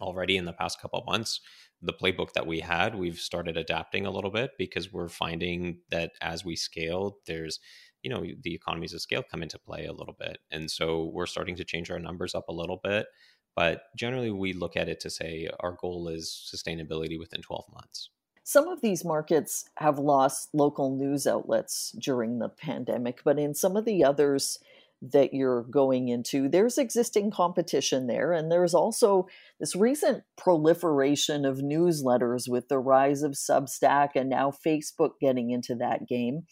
Already 0.00 0.38
in 0.38 0.46
the 0.46 0.54
past 0.54 0.80
couple 0.80 1.04
months, 1.06 1.40
the 1.82 1.92
playbook 1.92 2.32
that 2.32 2.46
we 2.46 2.60
had, 2.60 2.94
we've 2.94 3.18
started 3.18 3.58
adapting 3.58 4.06
a 4.06 4.10
little 4.10 4.30
bit 4.30 4.52
because 4.56 4.90
we're 4.90 5.10
finding 5.10 5.80
that 5.90 6.12
as 6.22 6.46
we 6.46 6.56
scale, 6.56 7.18
there's 7.26 7.60
you 8.02 8.10
know 8.10 8.24
the 8.42 8.54
economies 8.54 8.92
of 8.94 9.00
scale 9.00 9.22
come 9.22 9.42
into 9.42 9.58
play 9.58 9.86
a 9.86 9.92
little 9.92 10.16
bit 10.18 10.38
and 10.50 10.70
so 10.70 11.10
we're 11.14 11.26
starting 11.26 11.56
to 11.56 11.64
change 11.64 11.90
our 11.90 11.98
numbers 11.98 12.34
up 12.34 12.48
a 12.48 12.52
little 12.52 12.80
bit 12.82 13.06
but 13.54 13.84
generally 13.96 14.30
we 14.30 14.52
look 14.52 14.76
at 14.76 14.88
it 14.88 15.00
to 15.00 15.10
say 15.10 15.48
our 15.60 15.76
goal 15.80 16.08
is 16.08 16.50
sustainability 16.52 17.18
within 17.18 17.40
12 17.40 17.64
months 17.72 18.10
some 18.44 18.68
of 18.68 18.80
these 18.80 19.04
markets 19.04 19.68
have 19.76 19.98
lost 19.98 20.48
local 20.52 20.96
news 20.96 21.26
outlets 21.26 21.94
during 21.98 22.38
the 22.38 22.48
pandemic, 22.48 23.20
but 23.24 23.38
in 23.38 23.54
some 23.54 23.76
of 23.76 23.84
the 23.84 24.04
others 24.04 24.58
that 25.00 25.34
you're 25.34 25.62
going 25.62 26.08
into, 26.08 26.48
there's 26.48 26.78
existing 26.78 27.30
competition 27.30 28.06
there. 28.06 28.32
And 28.32 28.50
there's 28.50 28.74
also 28.74 29.26
this 29.58 29.74
recent 29.74 30.22
proliferation 30.36 31.44
of 31.44 31.58
newsletters 31.58 32.48
with 32.48 32.68
the 32.68 32.78
rise 32.78 33.22
of 33.22 33.32
Substack 33.32 34.10
and 34.14 34.30
now 34.30 34.52
Facebook 34.52 35.12
getting 35.20 35.50
into 35.50 35.74
that 35.76 36.06
game. 36.06 36.44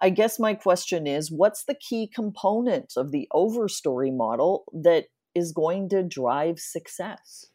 I 0.00 0.10
guess 0.10 0.38
my 0.38 0.54
question 0.54 1.08
is 1.08 1.32
what's 1.32 1.64
the 1.64 1.74
key 1.74 2.08
component 2.12 2.92
of 2.96 3.10
the 3.10 3.28
overstory 3.32 4.16
model 4.16 4.64
that 4.72 5.06
is 5.34 5.50
going 5.52 5.88
to 5.88 6.04
drive 6.04 6.60
success? 6.60 7.46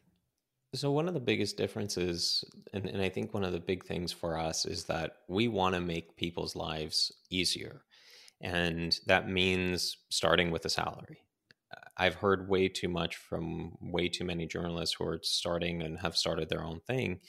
So, 0.74 0.90
one 0.90 1.06
of 1.06 1.14
the 1.14 1.20
biggest 1.20 1.56
differences, 1.56 2.44
and, 2.72 2.86
and 2.86 3.00
I 3.00 3.08
think 3.08 3.32
one 3.32 3.44
of 3.44 3.52
the 3.52 3.60
big 3.60 3.84
things 3.84 4.10
for 4.10 4.36
us 4.36 4.66
is 4.66 4.84
that 4.86 5.18
we 5.28 5.46
want 5.46 5.74
to 5.76 5.80
make 5.80 6.16
people's 6.16 6.56
lives 6.56 7.12
easier. 7.30 7.82
And 8.40 8.98
that 9.06 9.28
means 9.28 9.96
starting 10.10 10.50
with 10.50 10.64
a 10.64 10.68
salary. 10.68 11.22
I've 11.96 12.16
heard 12.16 12.48
way 12.48 12.68
too 12.68 12.88
much 12.88 13.16
from 13.16 13.76
way 13.80 14.08
too 14.08 14.24
many 14.24 14.46
journalists 14.46 14.96
who 14.96 15.04
are 15.06 15.20
starting 15.22 15.82
and 15.82 15.98
have 16.00 16.16
started 16.16 16.48
their 16.48 16.64
own 16.64 16.80
thing 16.80 17.20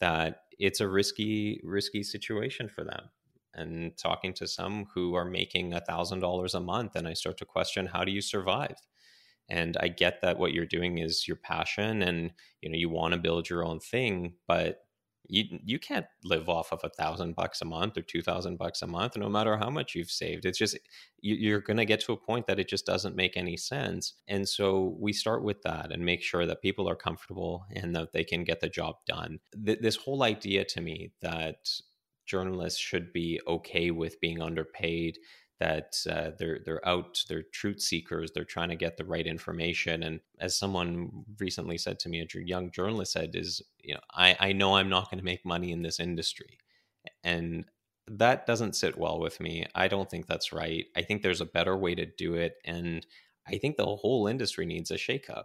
that 0.00 0.42
it's 0.58 0.80
a 0.80 0.88
risky, 0.88 1.60
risky 1.64 2.04
situation 2.04 2.68
for 2.68 2.84
them. 2.84 3.10
And 3.54 3.96
talking 3.98 4.32
to 4.34 4.46
some 4.46 4.86
who 4.94 5.14
are 5.14 5.24
making 5.24 5.74
a 5.74 5.80
thousand 5.80 6.20
dollars 6.20 6.54
a 6.54 6.60
month, 6.60 6.96
and 6.96 7.08
I 7.08 7.14
start 7.14 7.36
to 7.38 7.44
question 7.44 7.86
how 7.86 8.04
do 8.04 8.12
you 8.12 8.22
survive? 8.22 8.76
And 9.48 9.76
i 9.80 9.88
get 9.88 10.20
that 10.22 10.38
what 10.38 10.52
you're 10.52 10.66
doing 10.66 10.98
is 10.98 11.26
your 11.26 11.36
passion 11.36 12.02
and 12.02 12.30
you 12.60 12.68
know 12.68 12.76
you 12.76 12.88
want 12.88 13.12
to 13.12 13.20
build 13.20 13.48
your 13.48 13.64
own 13.64 13.80
thing 13.80 14.34
but 14.46 14.82
you 15.28 15.44
you 15.64 15.78
can't 15.78 16.06
live 16.24 16.48
off 16.48 16.72
of 16.72 16.80
a 16.84 16.88
thousand 16.88 17.34
bucks 17.34 17.62
a 17.62 17.64
month 17.64 17.96
or 17.96 18.02
two 18.02 18.22
thousand 18.22 18.58
bucks 18.58 18.82
a 18.82 18.86
month 18.86 19.16
no 19.16 19.28
matter 19.28 19.56
how 19.56 19.70
much 19.70 19.94
you've 19.94 20.10
saved. 20.10 20.44
It's 20.44 20.58
just 20.58 20.78
you, 21.20 21.56
are 21.56 21.60
going 21.60 21.76
to 21.76 21.84
get 21.84 22.00
to 22.00 22.12
a 22.12 22.16
point 22.16 22.46
that 22.46 22.58
it 22.58 22.68
just 22.68 22.86
doesn't 22.86 23.16
make 23.16 23.36
any 23.36 23.56
sense 23.56 24.14
and 24.28 24.48
so 24.48 24.96
we 24.98 25.12
start 25.12 25.42
with 25.42 25.62
that 25.62 25.92
and 25.92 26.04
make 26.04 26.22
sure 26.22 26.46
that 26.46 26.62
people 26.62 26.88
are 26.88 26.96
comfortable 26.96 27.64
and 27.74 27.94
that 27.94 28.12
they 28.12 28.24
can 28.24 28.44
get 28.44 28.60
the 28.60 28.68
job 28.68 28.96
done. 29.06 29.38
Th- 29.64 29.78
this 29.80 29.96
whole 29.96 30.22
idea 30.22 30.64
to 30.66 30.80
me 30.80 31.12
that 31.22 31.68
journalists 32.26 32.80
should 32.80 33.12
be 33.12 33.40
okay 33.46 33.90
with 33.90 34.20
being 34.20 34.42
underpaid 34.42 35.18
that 35.62 35.94
uh, 36.10 36.30
they're 36.38 36.60
they're 36.64 36.86
out, 36.88 37.22
they're 37.28 37.44
truth 37.44 37.80
seekers, 37.80 38.32
they're 38.32 38.44
trying 38.44 38.70
to 38.70 38.76
get 38.76 38.96
the 38.96 39.04
right 39.04 39.26
information. 39.26 40.02
And 40.02 40.20
as 40.40 40.56
someone 40.56 41.24
recently 41.38 41.78
said 41.78 41.98
to 42.00 42.08
me, 42.08 42.20
a 42.20 42.26
young 42.40 42.70
journalist 42.72 43.12
said, 43.12 43.36
"Is 43.36 43.62
you 43.82 43.94
know, 43.94 44.00
I 44.12 44.36
I 44.40 44.52
know 44.52 44.76
I'm 44.76 44.88
not 44.88 45.10
going 45.10 45.18
to 45.18 45.24
make 45.24 45.44
money 45.46 45.70
in 45.72 45.82
this 45.82 46.00
industry," 46.00 46.58
and 47.24 47.64
that 48.08 48.46
doesn't 48.46 48.76
sit 48.76 48.98
well 48.98 49.20
with 49.20 49.40
me. 49.40 49.66
I 49.74 49.88
don't 49.88 50.10
think 50.10 50.26
that's 50.26 50.52
right. 50.52 50.86
I 50.96 51.02
think 51.02 51.22
there's 51.22 51.40
a 51.40 51.46
better 51.46 51.76
way 51.76 51.94
to 51.94 52.06
do 52.06 52.34
it, 52.34 52.54
and 52.64 53.06
I 53.46 53.58
think 53.58 53.76
the 53.76 53.86
whole 53.86 54.26
industry 54.26 54.66
needs 54.66 54.90
a 54.90 54.96
shakeup. 54.96 55.44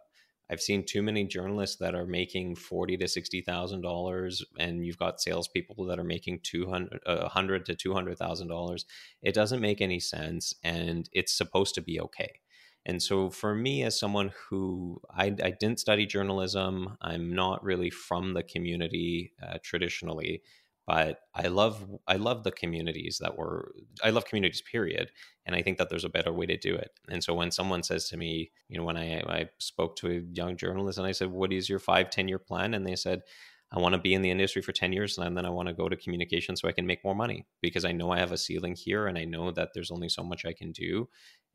I've 0.50 0.62
seen 0.62 0.86
too 0.86 1.02
many 1.02 1.26
journalists 1.26 1.76
that 1.78 1.96
are 1.96 2.06
making 2.06 2.56
forty 2.56 2.98
to 2.98 3.08
sixty 3.08 3.42
thousand 3.42 3.82
dollars, 3.82 4.44
and 4.58 4.86
you've 4.86 4.98
got 4.98 5.22
salespeople 5.22 5.86
that 5.86 6.00
are 6.00 6.04
making 6.04 6.40
two 6.44 6.70
hundred, 6.70 7.00
a 7.06 7.28
hundred 7.28 7.66
to 7.66 7.76
two 7.76 7.94
hundred 7.94 8.18
thousand 8.18 8.48
dollars. 8.48 8.86
It 9.22 9.34
doesn't 9.36 9.62
make 9.62 9.82
any 9.82 10.00
sense, 10.00 10.54
and 10.64 11.10
it's 11.12 11.38
supposed 11.38 11.76
to 11.76 11.82
be 11.82 12.00
okay. 12.00 12.40
And 12.86 13.04
so, 13.04 13.30
for 13.30 13.54
me, 13.54 13.84
as 13.84 14.00
someone 14.00 14.32
who 14.50 15.02
I, 15.12 15.26
I 15.44 15.52
didn't 15.60 15.82
study 15.82 16.06
journalism, 16.06 16.98
I'm 17.02 17.36
not 17.36 17.62
really 17.62 17.90
from 17.90 18.34
the 18.34 18.44
community 18.44 19.34
uh, 19.46 19.58
traditionally 19.62 20.42
but 20.88 21.20
I 21.36 21.50
love 21.50 21.86
I 22.08 22.16
love 22.16 22.44
the 22.44 22.52
communities 22.52 23.20
that 23.22 23.38
were 23.38 23.76
I 24.04 24.10
love 24.10 24.26
communities 24.26 24.62
period 24.62 25.12
and 25.46 25.56
I 25.56 25.62
think 25.62 25.78
that 25.78 25.90
there's 25.90 26.06
a 26.06 26.10
better 26.10 26.34
way 26.34 26.48
to 26.48 26.58
do 26.58 26.74
it 26.74 26.92
and 27.10 27.24
so 27.24 27.36
when 27.36 27.52
someone 27.52 27.84
says 27.84 28.10
to 28.10 28.18
me 28.18 28.52
you 28.70 28.78
know 28.78 28.86
when 28.86 28.98
I 28.98 29.20
I 29.20 29.50
spoke 29.60 29.98
to 29.98 30.10
a 30.10 30.22
young 30.34 30.56
journalist 30.58 30.98
and 30.98 31.06
I 31.06 31.12
said 31.12 31.30
what 31.30 31.54
is 31.54 31.70
your 31.70 31.80
five 31.80 32.10
ten 32.10 32.28
year 32.28 32.40
plan? 32.40 32.74
and 32.74 32.88
they 32.88 32.96
said 32.96 33.22
I 33.70 33.80
want 33.80 33.96
to 33.96 34.02
be 34.02 34.14
in 34.14 34.22
the 34.22 34.32
industry 34.32 34.62
for 34.62 34.72
10 34.72 34.94
years 34.94 35.18
and 35.18 35.36
then 35.36 35.46
I 35.46 35.50
want 35.50 35.68
to 35.68 35.74
go 35.74 35.90
to 35.90 35.98
communication 35.98 36.56
so 36.56 36.70
I 36.70 36.72
can 36.72 36.88
make 36.88 37.04
more 37.04 37.16
money 37.16 37.46
because 37.62 37.84
I 37.84 37.92
know 37.92 38.12
I 38.12 38.20
have 38.20 38.32
a 38.32 38.38
ceiling 38.38 38.76
here 38.76 39.08
and 39.08 39.18
I 39.18 39.26
know 39.26 39.52
that 39.52 39.72
there's 39.74 39.92
only 39.92 40.08
so 40.08 40.24
much 40.24 40.46
I 40.46 40.54
can 40.54 40.72
do 40.72 41.10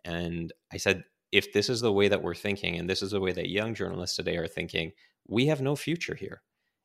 and 0.04 0.52
I 0.70 0.76
said 0.76 1.04
if 1.30 1.54
this 1.54 1.70
is 1.70 1.80
the 1.80 1.92
way 1.92 2.08
that 2.08 2.22
we're 2.22 2.34
thinking 2.34 2.76
and 2.76 2.88
this 2.88 3.00
is 3.00 3.12
the 3.12 3.20
way 3.20 3.32
that 3.32 3.48
young 3.48 3.74
journalists 3.74 4.16
today 4.16 4.36
are 4.36 4.46
thinking 4.46 4.92
we 5.26 5.46
have 5.46 5.62
no 5.62 5.74
future 5.74 6.14
here 6.14 6.42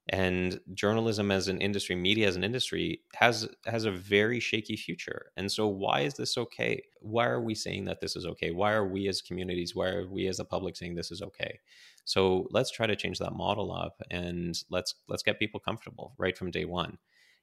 and 0.09 0.59
journalism 0.73 1.31
as 1.31 1.47
an 1.47 1.59
industry 1.59 1.95
media 1.95 2.27
as 2.27 2.35
an 2.35 2.43
industry 2.43 3.01
has 3.15 3.47
has 3.65 3.85
a 3.85 3.91
very 3.91 4.39
shaky 4.39 4.75
future. 4.75 5.31
And 5.35 5.51
so 5.51 5.67
why 5.67 6.01
is 6.01 6.13
this 6.15 6.37
okay? 6.37 6.83
Why 7.01 7.25
are 7.25 7.41
we 7.41 7.55
saying 7.55 7.85
that 7.85 7.99
this 8.01 8.15
is 8.15 8.25
okay? 8.25 8.51
Why 8.51 8.73
are 8.73 8.87
we 8.87 9.07
as 9.07 9.21
communities 9.21 9.75
why 9.75 9.89
are 9.89 10.07
we 10.07 10.27
as 10.27 10.39
a 10.39 10.45
public 10.45 10.75
saying 10.75 10.95
this 10.95 11.11
is 11.11 11.21
okay? 11.21 11.59
So 12.05 12.47
let's 12.51 12.71
try 12.71 12.87
to 12.87 12.95
change 12.95 13.19
that 13.19 13.33
model 13.33 13.71
up 13.71 14.01
and 14.09 14.57
let's 14.69 14.95
let's 15.09 15.23
get 15.23 15.39
people 15.39 15.59
comfortable 15.59 16.13
right 16.17 16.37
from 16.37 16.51
day 16.51 16.65
one 16.65 16.97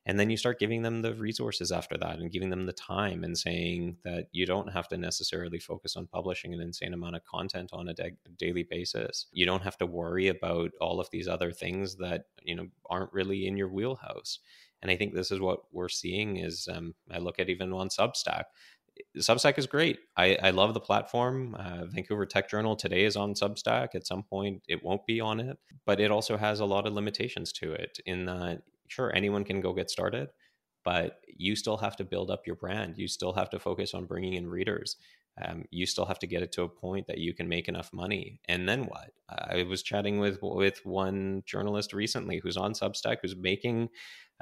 and 0.07 0.21
then 0.21 0.31
you 0.31 0.37
start 0.37 0.59
giving 0.59 0.83
them 0.83 1.03
the 1.03 1.15
resources 1.15 1.73
after 1.73 1.97
that 1.99 2.19
and 2.19 2.33
giving 2.33 2.51
them 2.51 2.67
the 2.67 2.73
time 2.73 3.25
and 3.25 3.39
saying 3.39 3.97
that 4.05 4.29
you 4.33 4.47
don't 4.47 4.73
have 4.73 4.89
to 4.89 4.97
necessarily 4.99 5.59
focus 5.59 5.97
on 5.97 6.07
publishing 6.07 6.55
an 6.55 6.61
insane 6.61 6.95
amount 6.95 7.17
of 7.17 7.25
content 7.25 7.71
on 7.73 7.89
a 7.89 7.95
da- 7.95 8.17
daily 8.39 8.65
basis 8.65 9.27
you 9.33 9.47
don't 9.47 9.63
have 9.63 9.79
to 9.79 9.87
worry 9.87 10.29
about 10.29 10.71
all 10.81 11.01
of 11.01 11.09
these 11.11 11.29
other 11.29 11.53
things 11.53 11.97
that 11.97 12.27
you 12.43 12.55
know 12.55 12.67
aren't 12.91 13.13
really 13.13 13.47
in 13.47 13.57
your 13.57 13.69
wheelhouse 13.69 14.39
And 14.83 14.91
I 14.91 14.97
think 14.97 15.15
this 15.15 15.31
is 15.31 15.41
what 15.41 15.61
we're 15.73 15.89
seeing 15.89 16.37
is 16.37 16.69
um, 16.71 16.95
I 17.11 17.19
look 17.19 17.39
at 17.39 17.49
even 17.49 17.73
on 17.73 17.89
Substack. 17.89 18.45
Substack 19.19 19.59
is 19.59 19.67
great. 19.67 19.99
I, 20.17 20.37
I 20.43 20.51
love 20.51 20.75
the 20.75 20.81
platform. 20.81 21.55
Uh, 21.57 21.87
Vancouver 21.87 22.27
Tech 22.27 22.49
Journal 22.49 22.77
today 22.77 23.05
is 23.05 23.17
on 23.17 23.35
Substack. 23.35 23.95
At 23.95 24.07
some 24.07 24.23
point, 24.23 24.63
it 24.69 24.85
won't 24.85 25.07
be 25.07 25.21
on 25.21 25.41
it, 25.41 25.59
but 25.87 26.01
it 26.01 26.11
also 26.11 26.37
has 26.37 26.61
a 26.61 26.65
lot 26.65 26.87
of 26.87 26.93
limitations 26.93 27.53
to 27.55 27.73
it. 27.73 27.99
In 28.07 28.27
that, 28.27 28.63
sure, 28.89 29.15
anyone 29.15 29.45
can 29.45 29.61
go 29.61 29.73
get 29.73 29.91
started, 29.91 30.29
but 30.85 31.21
you 31.37 31.57
still 31.57 31.77
have 31.79 31.97
to 31.97 32.05
build 32.05 32.31
up 32.31 32.47
your 32.47 32.57
brand. 32.57 32.99
You 32.99 33.09
still 33.09 33.33
have 33.33 33.51
to 33.51 33.59
focus 33.59 33.95
on 33.95 34.07
bringing 34.07 34.35
in 34.35 34.49
readers. 34.49 34.97
Um, 35.43 35.65
you 35.71 35.85
still 35.87 36.05
have 36.07 36.21
to 36.21 36.29
get 36.29 36.43
it 36.43 36.53
to 36.53 36.63
a 36.63 36.69
point 36.69 37.09
that 37.09 37.19
you 37.19 37.35
can 37.35 37.49
make 37.49 37.67
enough 37.69 37.93
money, 37.93 38.41
and 38.47 38.69
then 38.69 38.85
what? 38.85 39.11
I 39.29 39.65
was 39.65 39.83
chatting 39.83 40.21
with 40.21 40.39
with 40.43 40.81
one 40.85 41.43
journalist 41.45 41.93
recently 41.93 42.39
who's 42.41 42.57
on 42.57 42.73
Substack 42.73 43.17
who's 43.21 43.35
making 43.35 43.89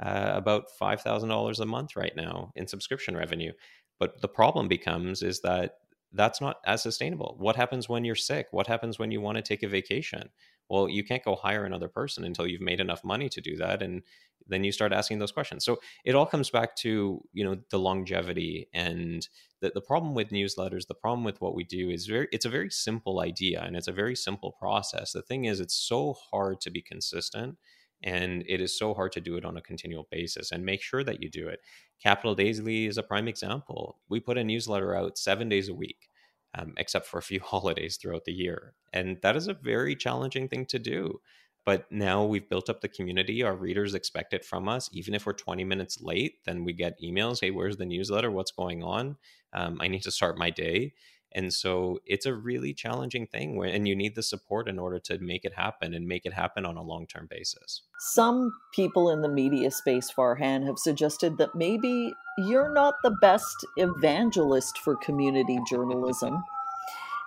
uh, 0.03 0.33
about 0.35 0.65
five 0.77 1.01
thousand 1.01 1.29
dollars 1.29 1.59
a 1.59 1.65
month 1.65 1.95
right 1.95 2.15
now 2.15 2.51
in 2.55 2.67
subscription 2.67 3.17
revenue. 3.17 3.53
But 3.99 4.21
the 4.21 4.27
problem 4.27 4.67
becomes 4.67 5.23
is 5.23 5.41
that 5.41 5.77
that's 6.11 6.39
not 6.39 6.57
as 6.65 6.83
sustainable. 6.83 7.35
What 7.39 7.55
happens 7.55 7.89
when 7.89 8.05
you're 8.05 8.15
sick? 8.15 8.47
What 8.51 8.67
happens 8.67 8.99
when 8.99 9.11
you 9.11 9.19
want 9.19 9.37
to 9.37 9.41
take 9.41 9.63
a 9.63 9.67
vacation? 9.67 10.29
Well, 10.73 10.89
you 10.89 11.03
can't 11.03 11.23
go 11.23 11.35
hire 11.35 11.65
another 11.65 11.87
person 11.87 12.23
until 12.23 12.47
you've 12.47 12.59
made 12.59 12.79
enough 12.79 13.03
money 13.03 13.29
to 13.29 13.39
do 13.41 13.55
that. 13.57 13.83
And 13.83 14.01
then 14.47 14.63
you 14.63 14.71
start 14.71 14.91
asking 14.91 15.19
those 15.19 15.31
questions. 15.31 15.63
So 15.63 15.79
it 16.03 16.15
all 16.15 16.25
comes 16.25 16.49
back 16.49 16.75
to, 16.77 17.21
you 17.31 17.43
know, 17.43 17.57
the 17.69 17.77
longevity 17.77 18.69
and 18.73 19.27
the, 19.61 19.71
the 19.75 19.81
problem 19.81 20.15
with 20.15 20.29
newsletters, 20.29 20.87
the 20.87 20.95
problem 20.95 21.23
with 21.23 21.39
what 21.41 21.53
we 21.53 21.63
do 21.63 21.91
is 21.91 22.07
very 22.07 22.27
it's 22.31 22.45
a 22.45 22.49
very 22.49 22.71
simple 22.71 23.19
idea 23.19 23.61
and 23.61 23.75
it's 23.75 23.87
a 23.87 23.91
very 23.91 24.15
simple 24.15 24.51
process. 24.53 25.11
The 25.11 25.21
thing 25.21 25.45
is 25.45 25.59
it's 25.59 25.75
so 25.75 26.15
hard 26.31 26.59
to 26.61 26.71
be 26.71 26.81
consistent 26.81 27.59
and 28.01 28.43
it 28.47 28.59
is 28.59 28.75
so 28.75 28.95
hard 28.95 29.11
to 29.11 29.21
do 29.21 29.37
it 29.37 29.45
on 29.45 29.57
a 29.57 29.61
continual 29.61 30.07
basis 30.09 30.51
and 30.51 30.65
make 30.65 30.81
sure 30.81 31.03
that 31.03 31.21
you 31.21 31.29
do 31.29 31.49
it. 31.49 31.59
Capital 32.01 32.33
Daily 32.33 32.87
is 32.87 32.97
a 32.97 33.03
prime 33.03 33.27
example. 33.27 33.99
We 34.09 34.19
put 34.19 34.39
a 34.39 34.43
newsletter 34.43 34.95
out 34.95 35.19
seven 35.19 35.49
days 35.49 35.69
a 35.69 35.75
week 35.75 36.09
um, 36.57 36.73
except 36.77 37.05
for 37.07 37.17
a 37.17 37.23
few 37.23 37.39
holidays 37.43 37.97
throughout 37.97 38.25
the 38.25 38.33
year. 38.33 38.73
And 38.91 39.17
that 39.21 39.35
is 39.35 39.47
a 39.47 39.53
very 39.53 39.95
challenging 39.95 40.47
thing 40.47 40.65
to 40.67 40.79
do. 40.79 41.19
But 41.65 41.89
now 41.89 42.25
we've 42.25 42.49
built 42.49 42.69
up 42.69 42.81
the 42.81 42.89
community. 42.89 43.41
Our 43.41 43.55
readers 43.55 43.93
expect 43.93 44.33
it 44.33 44.43
from 44.43 44.67
us. 44.67 44.89
Even 44.91 45.13
if 45.13 45.25
we're 45.25 45.33
20 45.33 45.63
minutes 45.63 46.01
late, 46.01 46.35
then 46.45 46.65
we 46.65 46.73
get 46.73 46.99
emails 47.01 47.39
Hey, 47.39 47.51
where's 47.51 47.77
the 47.77 47.85
newsletter? 47.85 48.31
What's 48.31 48.51
going 48.51 48.83
on? 48.83 49.15
Um, 49.53 49.77
I 49.79 49.87
need 49.87 50.03
to 50.03 50.11
start 50.11 50.37
my 50.37 50.49
day. 50.49 50.93
And 51.35 51.53
so 51.53 51.99
it's 52.05 52.25
a 52.25 52.33
really 52.33 52.73
challenging 52.73 53.25
thing, 53.25 53.55
where, 53.55 53.69
and 53.69 53.87
you 53.87 53.95
need 53.95 54.15
the 54.15 54.23
support 54.23 54.69
in 54.69 54.77
order 54.77 54.99
to 54.99 55.17
make 55.19 55.45
it 55.45 55.53
happen 55.53 55.93
and 55.93 56.07
make 56.07 56.25
it 56.25 56.33
happen 56.33 56.65
on 56.65 56.77
a 56.77 56.83
long 56.83 57.07
term 57.07 57.27
basis. 57.29 57.81
Some 57.99 58.51
people 58.73 59.09
in 59.09 59.21
the 59.21 59.29
media 59.29 59.71
space, 59.71 60.11
Farhan, 60.11 60.65
have 60.65 60.77
suggested 60.77 61.37
that 61.37 61.55
maybe 61.55 62.13
you're 62.37 62.71
not 62.71 62.95
the 63.03 63.15
best 63.21 63.55
evangelist 63.77 64.77
for 64.77 64.95
community 64.95 65.59
journalism. 65.69 66.43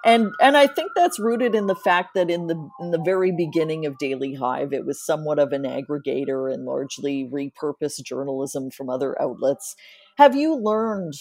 And 0.04 0.32
and 0.40 0.56
I 0.56 0.68
think 0.68 0.92
that's 0.94 1.18
rooted 1.18 1.56
in 1.56 1.66
the 1.66 1.74
fact 1.74 2.14
that 2.14 2.30
in 2.30 2.46
the 2.46 2.70
in 2.78 2.92
the 2.92 3.02
very 3.04 3.32
beginning 3.32 3.86
of 3.86 3.98
Daily 3.98 4.34
Hive, 4.34 4.72
it 4.72 4.86
was 4.86 5.04
somewhat 5.04 5.40
of 5.40 5.52
an 5.52 5.64
aggregator 5.64 6.52
and 6.52 6.64
largely 6.64 7.28
repurposed 7.28 8.04
journalism 8.04 8.70
from 8.70 8.88
other 8.88 9.20
outlets. 9.20 9.74
Have 10.16 10.36
you 10.36 10.54
learned 10.54 11.14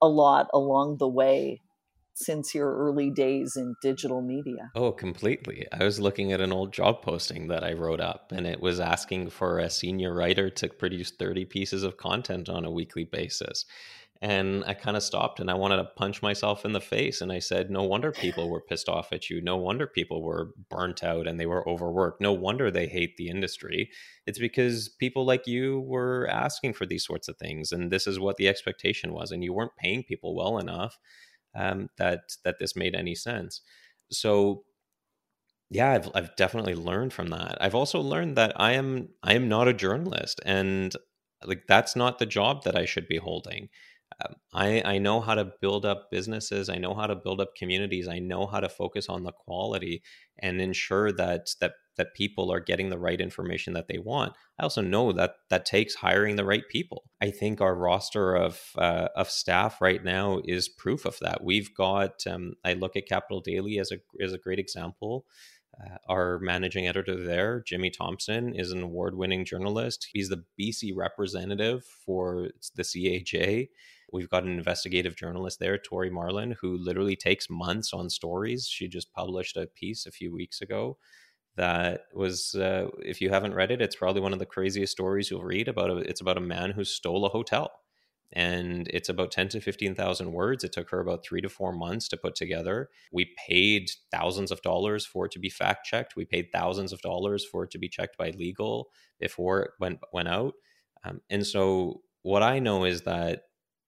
a 0.00 0.08
lot 0.08 0.46
along 0.54 0.98
the 0.98 1.08
way 1.08 1.62
since 2.18 2.52
your 2.52 2.76
early 2.76 3.10
days 3.10 3.56
in 3.56 3.76
digital 3.80 4.20
media? 4.20 4.70
Oh, 4.74 4.90
completely. 4.90 5.66
I 5.72 5.84
was 5.84 6.00
looking 6.00 6.32
at 6.32 6.40
an 6.40 6.52
old 6.52 6.72
job 6.72 7.00
posting 7.02 7.46
that 7.48 7.62
I 7.62 7.74
wrote 7.74 8.00
up, 8.00 8.32
and 8.32 8.46
it 8.46 8.60
was 8.60 8.80
asking 8.80 9.30
for 9.30 9.60
a 9.60 9.70
senior 9.70 10.12
writer 10.12 10.50
to 10.50 10.68
produce 10.68 11.12
30 11.12 11.44
pieces 11.44 11.84
of 11.84 11.96
content 11.96 12.48
on 12.48 12.64
a 12.64 12.70
weekly 12.70 13.04
basis. 13.04 13.64
And 14.20 14.64
I 14.66 14.74
kind 14.74 14.96
of 14.96 15.04
stopped 15.04 15.38
and 15.38 15.48
I 15.48 15.54
wanted 15.54 15.76
to 15.76 15.84
punch 15.84 16.22
myself 16.22 16.64
in 16.64 16.72
the 16.72 16.80
face. 16.80 17.20
And 17.20 17.30
I 17.30 17.38
said, 17.38 17.70
No 17.70 17.84
wonder 17.84 18.10
people 18.10 18.50
were 18.50 18.60
pissed 18.60 18.88
off 18.88 19.12
at 19.12 19.30
you. 19.30 19.40
No 19.40 19.56
wonder 19.56 19.86
people 19.86 20.24
were 20.24 20.54
burnt 20.68 21.04
out 21.04 21.28
and 21.28 21.38
they 21.38 21.46
were 21.46 21.68
overworked. 21.68 22.20
No 22.20 22.32
wonder 22.32 22.68
they 22.68 22.88
hate 22.88 23.16
the 23.16 23.28
industry. 23.28 23.92
It's 24.26 24.40
because 24.40 24.88
people 24.88 25.24
like 25.24 25.46
you 25.46 25.78
were 25.82 26.28
asking 26.28 26.72
for 26.72 26.84
these 26.84 27.04
sorts 27.04 27.28
of 27.28 27.36
things. 27.36 27.70
And 27.70 27.92
this 27.92 28.08
is 28.08 28.18
what 28.18 28.38
the 28.38 28.48
expectation 28.48 29.12
was. 29.12 29.30
And 29.30 29.44
you 29.44 29.52
weren't 29.52 29.76
paying 29.76 30.02
people 30.02 30.34
well 30.34 30.58
enough 30.58 30.98
um, 31.58 31.90
that 31.98 32.20
that 32.44 32.58
this 32.60 32.76
made 32.76 32.94
any 32.96 33.16
sense. 33.16 33.62
So 34.12 34.64
yeah, 35.70 35.92
I've 35.92 36.08
I've 36.14 36.36
definitely 36.36 36.74
learned 36.74 37.12
from 37.12 37.28
that. 37.28 37.58
I've 37.60 37.74
also 37.74 38.00
learned 38.00 38.36
that 38.36 38.52
I 38.56 38.72
am 38.72 39.08
I 39.22 39.34
am 39.34 39.48
not 39.48 39.68
a 39.68 39.74
journalist, 39.74 40.40
and 40.44 40.94
like 41.44 41.62
that's 41.68 41.94
not 41.96 42.18
the 42.18 42.26
job 42.26 42.64
that 42.64 42.76
I 42.76 42.84
should 42.86 43.06
be 43.08 43.18
holding. 43.18 43.68
Um, 44.24 44.34
I 44.54 44.82
I 44.84 44.98
know 44.98 45.20
how 45.20 45.34
to 45.34 45.52
build 45.60 45.84
up 45.86 46.10
businesses. 46.10 46.68
I 46.70 46.76
know 46.78 46.94
how 46.94 47.06
to 47.06 47.14
build 47.16 47.40
up 47.40 47.54
communities. 47.56 48.08
I 48.08 48.18
know 48.18 48.46
how 48.46 48.60
to 48.60 48.68
focus 48.68 49.08
on 49.10 49.24
the 49.24 49.32
quality 49.32 50.02
and 50.38 50.60
ensure 50.60 51.12
that 51.12 51.48
that 51.60 51.72
that 51.98 52.14
people 52.14 52.50
are 52.50 52.60
getting 52.60 52.88
the 52.88 52.98
right 52.98 53.20
information 53.20 53.74
that 53.74 53.88
they 53.88 53.98
want. 53.98 54.32
I 54.58 54.62
also 54.62 54.80
know 54.80 55.12
that 55.12 55.34
that 55.50 55.66
takes 55.66 55.96
hiring 55.96 56.36
the 56.36 56.44
right 56.44 56.62
people. 56.70 57.04
I 57.20 57.30
think 57.30 57.60
our 57.60 57.74
roster 57.74 58.34
of 58.34 58.60
uh, 58.78 59.08
of 59.14 59.28
staff 59.28 59.80
right 59.80 60.02
now 60.02 60.40
is 60.44 60.68
proof 60.68 61.04
of 61.04 61.18
that. 61.20 61.44
We've 61.44 61.74
got. 61.74 62.26
Um, 62.26 62.54
I 62.64 62.72
look 62.72 62.96
at 62.96 63.08
Capital 63.08 63.40
Daily 63.40 63.78
as 63.78 63.92
a 63.92 63.98
as 64.22 64.32
a 64.32 64.38
great 64.38 64.58
example. 64.58 65.26
Uh, 65.78 65.96
our 66.08 66.38
managing 66.40 66.88
editor 66.88 67.14
there, 67.14 67.62
Jimmy 67.64 67.90
Thompson, 67.90 68.54
is 68.54 68.72
an 68.72 68.82
award 68.82 69.16
winning 69.16 69.44
journalist. 69.44 70.08
He's 70.12 70.28
the 70.28 70.44
BC 70.58 70.92
representative 70.96 71.84
for 71.84 72.48
the 72.74 72.82
CAJ. 72.82 73.68
We've 74.12 74.30
got 74.30 74.44
an 74.44 74.56
investigative 74.56 75.14
journalist 75.14 75.60
there, 75.60 75.78
Tori 75.78 76.10
Marlan, 76.10 76.56
who 76.60 76.76
literally 76.78 77.14
takes 77.14 77.50
months 77.50 77.92
on 77.92 78.08
stories. 78.08 78.66
She 78.66 78.88
just 78.88 79.12
published 79.12 79.56
a 79.56 79.66
piece 79.66 80.06
a 80.06 80.10
few 80.10 80.32
weeks 80.32 80.60
ago 80.60 80.96
that 81.58 82.06
was 82.14 82.54
uh, 82.54 82.88
if 83.00 83.20
you 83.20 83.30
haven't 83.30 83.54
read 83.54 83.70
it 83.70 83.82
it's 83.82 83.96
probably 83.96 84.22
one 84.22 84.32
of 84.32 84.38
the 84.38 84.46
craziest 84.46 84.92
stories 84.92 85.30
you'll 85.30 85.42
read 85.42 85.68
about 85.68 85.90
a, 85.90 85.96
it's 85.98 86.20
about 86.20 86.38
a 86.38 86.40
man 86.40 86.70
who 86.70 86.84
stole 86.84 87.26
a 87.26 87.30
hotel. 87.30 87.70
And 88.32 88.88
it's 88.88 89.08
about 89.08 89.32
10 89.32 89.48
to 89.50 89.60
15,000 89.60 90.32
words. 90.32 90.62
It 90.62 90.72
took 90.72 90.90
her 90.90 91.00
about 91.00 91.24
3 91.24 91.40
to 91.40 91.48
4 91.48 91.72
months 91.72 92.08
to 92.08 92.16
put 92.18 92.34
together. 92.34 92.90
We 93.10 93.34
paid 93.48 93.90
thousands 94.12 94.50
of 94.50 94.60
dollars 94.60 95.06
for 95.06 95.24
it 95.26 95.32
to 95.32 95.38
be 95.38 95.48
fact 95.48 95.86
checked 95.86 96.14
we 96.16 96.26
paid 96.26 96.48
thousands 96.52 96.92
of 96.92 97.00
dollars 97.00 97.44
for 97.46 97.64
it 97.64 97.70
to 97.72 97.78
be 97.78 97.88
checked 97.88 98.18
by 98.18 98.30
legal 98.30 98.90
before 99.18 99.62
it 99.62 99.70
went 99.80 100.00
went 100.12 100.28
out. 100.28 100.54
Um, 101.04 101.20
and 101.30 101.46
so 101.46 102.02
what 102.22 102.42
i 102.42 102.58
know 102.58 102.84
is 102.84 103.02
that 103.02 103.44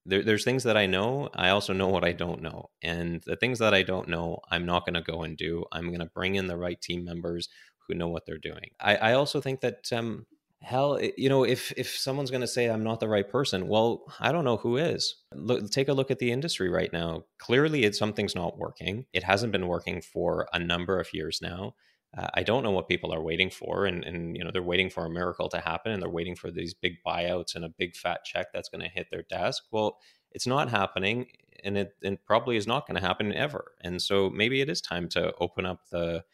there, 0.06 0.22
there's 0.22 0.44
things 0.44 0.64
that 0.64 0.76
I 0.76 0.86
know. 0.86 1.28
I 1.34 1.50
also 1.50 1.72
know 1.72 1.88
what 1.88 2.04
I 2.04 2.12
don't 2.12 2.42
know. 2.42 2.70
And 2.82 3.22
the 3.26 3.36
things 3.36 3.58
that 3.58 3.74
I 3.74 3.82
don't 3.82 4.08
know, 4.08 4.40
I'm 4.50 4.66
not 4.66 4.84
going 4.86 4.94
to 4.94 5.12
go 5.12 5.22
and 5.22 5.36
do. 5.36 5.64
I'm 5.72 5.88
going 5.88 6.00
to 6.00 6.06
bring 6.06 6.36
in 6.36 6.46
the 6.46 6.56
right 6.56 6.80
team 6.80 7.04
members 7.04 7.48
who 7.86 7.94
know 7.94 8.08
what 8.08 8.26
they're 8.26 8.38
doing. 8.38 8.70
I, 8.80 8.96
I 8.96 9.12
also 9.14 9.40
think 9.40 9.60
that, 9.60 9.92
um, 9.92 10.26
hell, 10.62 11.00
you 11.16 11.28
know, 11.28 11.44
if, 11.44 11.72
if 11.76 11.88
someone's 11.96 12.30
going 12.30 12.42
to 12.42 12.46
say 12.46 12.68
I'm 12.68 12.84
not 12.84 13.00
the 13.00 13.08
right 13.08 13.28
person, 13.28 13.68
well, 13.68 14.04
I 14.20 14.32
don't 14.32 14.44
know 14.44 14.58
who 14.58 14.76
is. 14.76 15.16
Look, 15.34 15.70
take 15.70 15.88
a 15.88 15.94
look 15.94 16.10
at 16.10 16.18
the 16.18 16.32
industry 16.32 16.68
right 16.68 16.92
now. 16.92 17.24
Clearly, 17.38 17.84
it, 17.84 17.94
something's 17.94 18.34
not 18.34 18.58
working. 18.58 19.06
It 19.12 19.24
hasn't 19.24 19.52
been 19.52 19.68
working 19.68 20.02
for 20.02 20.48
a 20.52 20.58
number 20.58 21.00
of 21.00 21.12
years 21.12 21.40
now. 21.42 21.74
Uh, 22.16 22.26
I 22.34 22.42
don't 22.42 22.64
know 22.64 22.72
what 22.72 22.88
people 22.88 23.14
are 23.14 23.22
waiting 23.22 23.50
for, 23.50 23.86
and 23.86 24.04
and 24.04 24.36
you 24.36 24.42
know 24.42 24.50
they're 24.52 24.62
waiting 24.62 24.90
for 24.90 25.06
a 25.06 25.10
miracle 25.10 25.48
to 25.50 25.60
happen, 25.60 25.92
and 25.92 26.02
they're 26.02 26.10
waiting 26.10 26.34
for 26.36 26.50
these 26.50 26.74
big 26.74 26.96
buyouts 27.06 27.54
and 27.54 27.64
a 27.64 27.68
big 27.68 27.94
fat 27.94 28.24
check 28.24 28.48
that's 28.52 28.68
going 28.68 28.82
to 28.82 28.90
hit 28.90 29.08
their 29.10 29.22
desk. 29.22 29.62
Well, 29.70 29.98
it's 30.32 30.46
not 30.46 30.70
happening, 30.70 31.26
and 31.64 31.78
it 31.78 31.94
probably 32.26 32.56
is 32.56 32.66
not 32.66 32.86
going 32.86 33.00
to 33.00 33.06
happen 33.06 33.32
ever. 33.32 33.72
And 33.82 34.02
so 34.02 34.28
maybe 34.30 34.60
it 34.60 34.68
is 34.68 34.80
time 34.80 35.08
to 35.10 35.32
open 35.40 35.66
up 35.66 35.88
the 35.90 36.24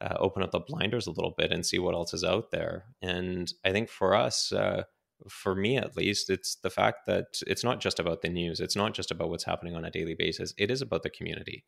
uh, 0.00 0.16
open 0.18 0.42
up 0.42 0.50
the 0.50 0.60
blinders 0.60 1.06
a 1.06 1.12
little 1.12 1.34
bit 1.36 1.52
and 1.52 1.64
see 1.64 1.78
what 1.78 1.94
else 1.94 2.12
is 2.12 2.24
out 2.24 2.50
there. 2.50 2.86
And 3.00 3.52
I 3.64 3.72
think 3.72 3.88
for 3.88 4.14
us, 4.14 4.52
uh, 4.52 4.84
for 5.28 5.54
me 5.54 5.76
at 5.76 5.96
least, 5.96 6.28
it's 6.28 6.56
the 6.56 6.70
fact 6.70 7.06
that 7.06 7.26
it's 7.46 7.64
not 7.64 7.80
just 7.80 7.98
about 7.98 8.20
the 8.20 8.28
news. 8.28 8.60
It's 8.60 8.76
not 8.76 8.94
just 8.94 9.10
about 9.10 9.30
what's 9.30 9.44
happening 9.44 9.74
on 9.74 9.84
a 9.84 9.90
daily 9.90 10.14
basis. 10.14 10.52
It 10.58 10.70
is 10.70 10.82
about 10.82 11.02
the 11.02 11.10
community. 11.10 11.64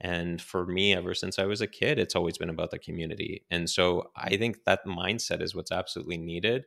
And 0.00 0.40
for 0.40 0.66
me, 0.66 0.94
ever 0.94 1.14
since 1.14 1.38
I 1.38 1.44
was 1.44 1.60
a 1.60 1.66
kid, 1.66 1.98
it's 1.98 2.16
always 2.16 2.36
been 2.36 2.50
about 2.50 2.70
the 2.70 2.78
community. 2.78 3.44
And 3.50 3.70
so 3.70 4.10
I 4.16 4.36
think 4.36 4.64
that 4.64 4.84
mindset 4.84 5.40
is 5.40 5.54
what's 5.54 5.70
absolutely 5.70 6.18
needed. 6.18 6.64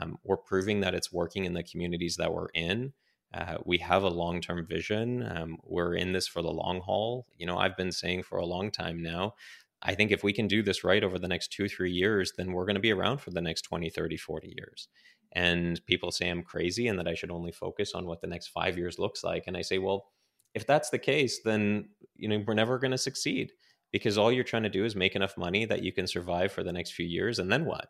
Um, 0.00 0.18
we're 0.22 0.36
proving 0.36 0.80
that 0.80 0.94
it's 0.94 1.12
working 1.12 1.44
in 1.44 1.54
the 1.54 1.62
communities 1.62 2.16
that 2.16 2.32
we're 2.32 2.48
in. 2.54 2.92
Uh, 3.32 3.56
we 3.64 3.78
have 3.78 4.02
a 4.02 4.08
long 4.08 4.40
term 4.40 4.66
vision. 4.66 5.26
Um, 5.28 5.56
we're 5.64 5.94
in 5.94 6.12
this 6.12 6.28
for 6.28 6.42
the 6.42 6.50
long 6.50 6.80
haul. 6.80 7.26
You 7.36 7.46
know, 7.46 7.58
I've 7.58 7.76
been 7.76 7.92
saying 7.92 8.24
for 8.24 8.38
a 8.38 8.46
long 8.46 8.70
time 8.70 9.02
now, 9.02 9.34
I 9.82 9.94
think 9.94 10.10
if 10.10 10.22
we 10.22 10.32
can 10.32 10.48
do 10.48 10.62
this 10.62 10.84
right 10.84 11.02
over 11.02 11.18
the 11.18 11.28
next 11.28 11.52
two, 11.52 11.68
three 11.68 11.92
years, 11.92 12.32
then 12.36 12.52
we're 12.52 12.64
going 12.64 12.76
to 12.76 12.80
be 12.80 12.92
around 12.92 13.18
for 13.18 13.30
the 13.30 13.42
next 13.42 13.62
20, 13.62 13.90
30, 13.90 14.16
40 14.16 14.54
years. 14.56 14.88
And 15.32 15.84
people 15.86 16.10
say 16.12 16.30
I'm 16.30 16.42
crazy 16.42 16.86
and 16.88 16.98
that 16.98 17.08
I 17.08 17.14
should 17.14 17.30
only 17.30 17.52
focus 17.52 17.92
on 17.94 18.06
what 18.06 18.20
the 18.20 18.26
next 18.28 18.48
five 18.48 18.78
years 18.78 18.98
looks 18.98 19.24
like. 19.24 19.44
And 19.46 19.56
I 19.56 19.62
say, 19.62 19.78
well, 19.78 20.06
if 20.54 20.66
that's 20.66 20.90
the 20.90 20.98
case, 20.98 21.40
then 21.44 21.88
you 22.16 22.28
know 22.28 22.42
we're 22.46 22.54
never 22.54 22.78
going 22.78 22.92
to 22.92 22.98
succeed 22.98 23.52
because 23.92 24.18
all 24.18 24.32
you're 24.32 24.44
trying 24.44 24.62
to 24.64 24.68
do 24.68 24.84
is 24.84 24.96
make 24.96 25.14
enough 25.14 25.36
money 25.36 25.64
that 25.66 25.82
you 25.82 25.92
can 25.92 26.06
survive 26.06 26.52
for 26.52 26.62
the 26.62 26.72
next 26.72 26.92
few 26.92 27.06
years, 27.06 27.38
and 27.38 27.50
then 27.50 27.64
what? 27.64 27.88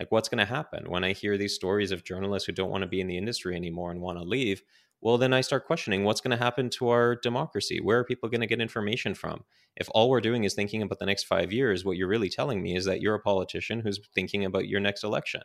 Like, 0.00 0.10
what's 0.10 0.28
going 0.28 0.38
to 0.38 0.44
happen 0.44 0.90
when 0.90 1.04
I 1.04 1.12
hear 1.12 1.36
these 1.36 1.54
stories 1.54 1.92
of 1.92 2.04
journalists 2.04 2.46
who 2.46 2.52
don't 2.52 2.70
want 2.70 2.82
to 2.82 2.88
be 2.88 3.00
in 3.00 3.06
the 3.06 3.18
industry 3.18 3.54
anymore 3.54 3.90
and 3.90 4.00
want 4.00 4.18
to 4.18 4.24
leave? 4.24 4.62
Well, 5.00 5.18
then 5.18 5.32
I 5.32 5.40
start 5.40 5.66
questioning 5.66 6.04
what's 6.04 6.20
going 6.20 6.36
to 6.36 6.42
happen 6.42 6.70
to 6.70 6.88
our 6.88 7.16
democracy. 7.16 7.80
Where 7.80 7.98
are 7.98 8.04
people 8.04 8.28
going 8.28 8.40
to 8.40 8.46
get 8.46 8.60
information 8.60 9.14
from? 9.14 9.44
If 9.76 9.88
all 9.92 10.10
we're 10.10 10.20
doing 10.20 10.44
is 10.44 10.54
thinking 10.54 10.82
about 10.82 10.98
the 10.98 11.06
next 11.06 11.24
five 11.24 11.52
years, 11.52 11.84
what 11.84 11.96
you're 11.96 12.08
really 12.08 12.28
telling 12.28 12.62
me 12.62 12.76
is 12.76 12.84
that 12.84 13.00
you're 13.00 13.14
a 13.14 13.20
politician 13.20 13.80
who's 13.80 14.00
thinking 14.14 14.44
about 14.44 14.68
your 14.68 14.80
next 14.80 15.02
election 15.02 15.42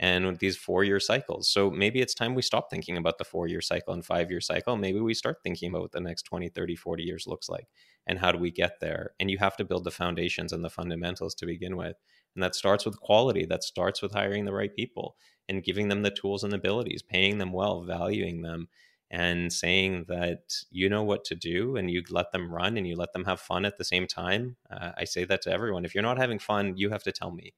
and 0.00 0.24
with 0.24 0.38
these 0.38 0.56
four 0.56 0.82
year 0.82 0.98
cycles. 0.98 1.52
So 1.52 1.70
maybe 1.70 2.00
it's 2.00 2.14
time 2.14 2.34
we 2.34 2.40
stop 2.40 2.70
thinking 2.70 2.96
about 2.96 3.18
the 3.18 3.24
four 3.24 3.46
year 3.46 3.60
cycle 3.60 3.92
and 3.92 4.04
five 4.04 4.30
year 4.30 4.40
cycle. 4.40 4.74
Maybe 4.76 4.98
we 4.98 5.12
start 5.12 5.42
thinking 5.42 5.68
about 5.68 5.82
what 5.82 5.92
the 5.92 6.00
next 6.00 6.22
20, 6.22 6.48
30, 6.48 6.74
40 6.74 7.02
years 7.02 7.26
looks 7.26 7.50
like 7.50 7.66
and 8.06 8.18
how 8.18 8.32
do 8.32 8.38
we 8.38 8.50
get 8.50 8.80
there. 8.80 9.10
And 9.20 9.30
you 9.30 9.36
have 9.38 9.58
to 9.58 9.64
build 9.64 9.84
the 9.84 9.90
foundations 9.90 10.54
and 10.54 10.64
the 10.64 10.70
fundamentals 10.70 11.34
to 11.36 11.46
begin 11.46 11.76
with. 11.76 11.96
And 12.34 12.42
that 12.42 12.54
starts 12.54 12.86
with 12.86 12.98
quality, 12.98 13.44
that 13.44 13.62
starts 13.62 14.00
with 14.00 14.12
hiring 14.12 14.46
the 14.46 14.54
right 14.54 14.74
people 14.74 15.16
and 15.50 15.62
giving 15.62 15.88
them 15.88 16.00
the 16.00 16.10
tools 16.10 16.44
and 16.44 16.54
abilities, 16.54 17.02
paying 17.02 17.36
them 17.36 17.52
well, 17.52 17.82
valuing 17.82 18.42
them. 18.42 18.68
And 19.12 19.52
saying 19.52 20.04
that 20.06 20.54
you 20.70 20.88
know 20.88 21.02
what 21.02 21.24
to 21.24 21.34
do 21.34 21.76
and 21.76 21.90
you 21.90 22.04
let 22.10 22.30
them 22.30 22.48
run 22.48 22.76
and 22.76 22.86
you 22.86 22.94
let 22.94 23.12
them 23.12 23.24
have 23.24 23.40
fun 23.40 23.64
at 23.64 23.76
the 23.76 23.82
same 23.82 24.06
time. 24.06 24.56
Uh, 24.70 24.92
I 24.96 25.02
say 25.02 25.24
that 25.24 25.42
to 25.42 25.50
everyone. 25.50 25.84
If 25.84 25.96
you're 25.96 26.02
not 26.02 26.16
having 26.16 26.38
fun, 26.38 26.76
you 26.76 26.90
have 26.90 27.02
to 27.02 27.10
tell 27.10 27.32
me 27.32 27.52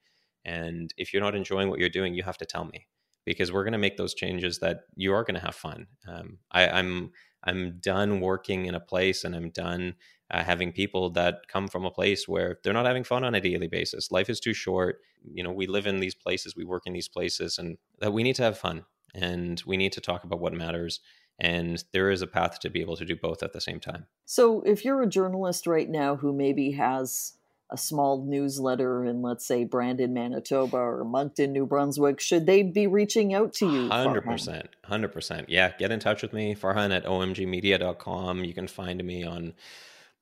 and 0.44 0.92
if 0.96 1.12
you're 1.12 1.22
not 1.22 1.34
enjoying 1.34 1.68
what 1.68 1.78
you're 1.78 1.88
doing, 1.88 2.14
you 2.14 2.22
have 2.22 2.38
to 2.38 2.46
tell 2.46 2.64
me 2.64 2.86
because 3.24 3.52
we're 3.52 3.64
going 3.64 3.72
to 3.72 3.78
make 3.78 3.96
those 3.96 4.14
changes 4.14 4.58
that 4.58 4.80
you 4.96 5.12
are 5.12 5.24
going 5.24 5.36
to 5.36 5.40
have 5.40 5.54
fun. 5.54 5.86
Um, 6.06 6.38
I, 6.50 6.68
I'm 6.68 7.12
I'm 7.44 7.78
done 7.80 8.20
working 8.20 8.66
in 8.66 8.74
a 8.74 8.80
place 8.80 9.24
and 9.24 9.34
I'm 9.34 9.50
done 9.50 9.94
uh, 10.30 10.44
having 10.44 10.72
people 10.72 11.10
that 11.10 11.48
come 11.48 11.66
from 11.66 11.84
a 11.84 11.90
place 11.90 12.28
where 12.28 12.58
they're 12.62 12.72
not 12.72 12.86
having 12.86 13.04
fun 13.04 13.24
on 13.24 13.34
a 13.34 13.40
daily 13.40 13.66
basis. 13.66 14.12
Life 14.12 14.30
is 14.30 14.38
too 14.38 14.54
short. 14.54 15.00
You 15.24 15.42
know, 15.42 15.52
we 15.52 15.66
live 15.66 15.86
in 15.86 15.98
these 15.98 16.14
places, 16.14 16.56
we 16.56 16.64
work 16.64 16.84
in 16.86 16.92
these 16.92 17.08
places, 17.08 17.58
and 17.58 17.78
that 17.98 18.12
we 18.12 18.22
need 18.22 18.36
to 18.36 18.44
have 18.44 18.58
fun 18.58 18.84
and 19.14 19.62
we 19.66 19.76
need 19.76 19.92
to 19.92 20.00
talk 20.00 20.24
about 20.24 20.40
what 20.40 20.54
matters. 20.54 21.00
And 21.38 21.82
there 21.92 22.10
is 22.10 22.22
a 22.22 22.26
path 22.26 22.60
to 22.60 22.70
be 22.70 22.80
able 22.80 22.96
to 22.96 23.04
do 23.04 23.16
both 23.16 23.42
at 23.42 23.52
the 23.52 23.60
same 23.60 23.80
time. 23.80 24.06
So, 24.24 24.62
if 24.62 24.84
you're 24.84 25.02
a 25.02 25.08
journalist 25.08 25.66
right 25.66 25.88
now 25.88 26.16
who 26.16 26.32
maybe 26.32 26.72
has 26.72 27.34
a 27.72 27.78
small 27.78 28.22
newsletter 28.22 29.04
in, 29.04 29.22
let's 29.22 29.46
say, 29.46 29.64
Brandon, 29.64 30.12
Manitoba 30.12 30.76
or 30.76 31.04
Moncton, 31.04 31.52
New 31.52 31.66
Brunswick, 31.66 32.20
should 32.20 32.44
they 32.44 32.62
be 32.62 32.86
reaching 32.86 33.32
out 33.32 33.54
to 33.54 33.66
you? 33.66 33.88
100%. 33.88 34.66
100%. 34.88 35.44
Yeah, 35.48 35.72
get 35.78 35.90
in 35.90 35.98
touch 35.98 36.20
with 36.22 36.34
me, 36.34 36.54
Farhan 36.54 36.94
at 36.94 37.06
omgmedia.com. 37.06 38.44
You 38.44 38.52
can 38.52 38.68
find 38.68 39.02
me 39.02 39.24
on 39.24 39.54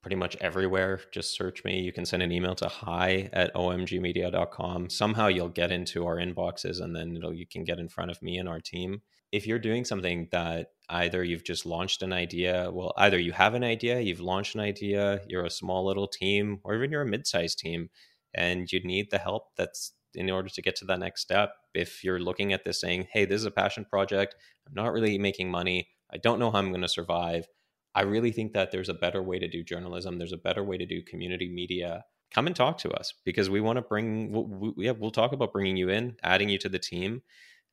pretty 0.01 0.15
much 0.15 0.35
everywhere. 0.41 0.99
Just 1.11 1.35
search 1.35 1.63
me. 1.63 1.81
You 1.81 1.91
can 1.91 2.05
send 2.05 2.23
an 2.23 2.31
email 2.31 2.55
to 2.55 2.67
hi 2.67 3.29
at 3.33 3.53
omgmedia.com. 3.53 4.89
Somehow 4.89 5.27
you'll 5.27 5.49
get 5.49 5.71
into 5.71 6.07
our 6.07 6.17
inboxes 6.17 6.81
and 6.81 6.95
then 6.95 7.19
you 7.33 7.45
can 7.45 7.63
get 7.63 7.79
in 7.79 7.87
front 7.87 8.11
of 8.11 8.21
me 8.21 8.37
and 8.37 8.49
our 8.49 8.59
team. 8.59 9.01
If 9.31 9.47
you're 9.47 9.59
doing 9.59 9.85
something 9.85 10.27
that 10.31 10.71
either 10.91 11.23
you've 11.23 11.43
just 11.43 11.65
launched 11.65 12.03
an 12.03 12.13
idea 12.13 12.69
well 12.71 12.93
either 12.97 13.17
you 13.17 13.31
have 13.31 13.53
an 13.53 13.63
idea 13.63 13.99
you've 14.01 14.19
launched 14.19 14.55
an 14.55 14.61
idea 14.61 15.21
you're 15.27 15.45
a 15.45 15.49
small 15.49 15.85
little 15.85 16.07
team 16.07 16.59
or 16.63 16.75
even 16.75 16.91
you're 16.91 17.01
a 17.01 17.07
mid-sized 17.07 17.57
team 17.57 17.89
and 18.33 18.71
you 18.71 18.79
need 18.83 19.09
the 19.09 19.17
help 19.17 19.55
that's 19.55 19.93
in 20.13 20.29
order 20.29 20.49
to 20.49 20.61
get 20.61 20.75
to 20.75 20.85
that 20.85 20.99
next 20.99 21.21
step 21.21 21.53
if 21.73 22.03
you're 22.03 22.19
looking 22.19 22.51
at 22.51 22.65
this 22.65 22.81
saying 22.81 23.07
hey 23.13 23.25
this 23.25 23.39
is 23.39 23.45
a 23.45 23.51
passion 23.51 23.85
project 23.85 24.35
i'm 24.67 24.73
not 24.73 24.91
really 24.91 25.17
making 25.17 25.49
money 25.49 25.87
i 26.11 26.17
don't 26.17 26.39
know 26.39 26.51
how 26.51 26.59
i'm 26.59 26.69
going 26.69 26.81
to 26.81 26.87
survive 26.89 27.47
i 27.95 28.01
really 28.01 28.31
think 28.31 28.53
that 28.53 28.71
there's 28.71 28.89
a 28.89 28.93
better 28.93 29.21
way 29.21 29.39
to 29.39 29.47
do 29.47 29.63
journalism 29.63 30.17
there's 30.17 30.33
a 30.33 30.37
better 30.37 30.63
way 30.63 30.77
to 30.77 30.85
do 30.85 31.01
community 31.01 31.49
media. 31.49 32.05
Come 32.33 32.47
and 32.47 32.55
talk 32.55 32.77
to 32.79 32.91
us 32.91 33.13
because 33.25 33.49
we 33.49 33.59
want 33.59 33.77
to 33.77 33.81
bring 33.81 34.31
we, 34.31 34.85
yeah, 34.85 34.91
we'll 34.91 35.11
talk 35.11 35.33
about 35.33 35.51
bringing 35.51 35.75
you 35.75 35.89
in 35.89 36.15
adding 36.23 36.49
you 36.49 36.57
to 36.59 36.69
the 36.69 36.79
team. 36.79 37.21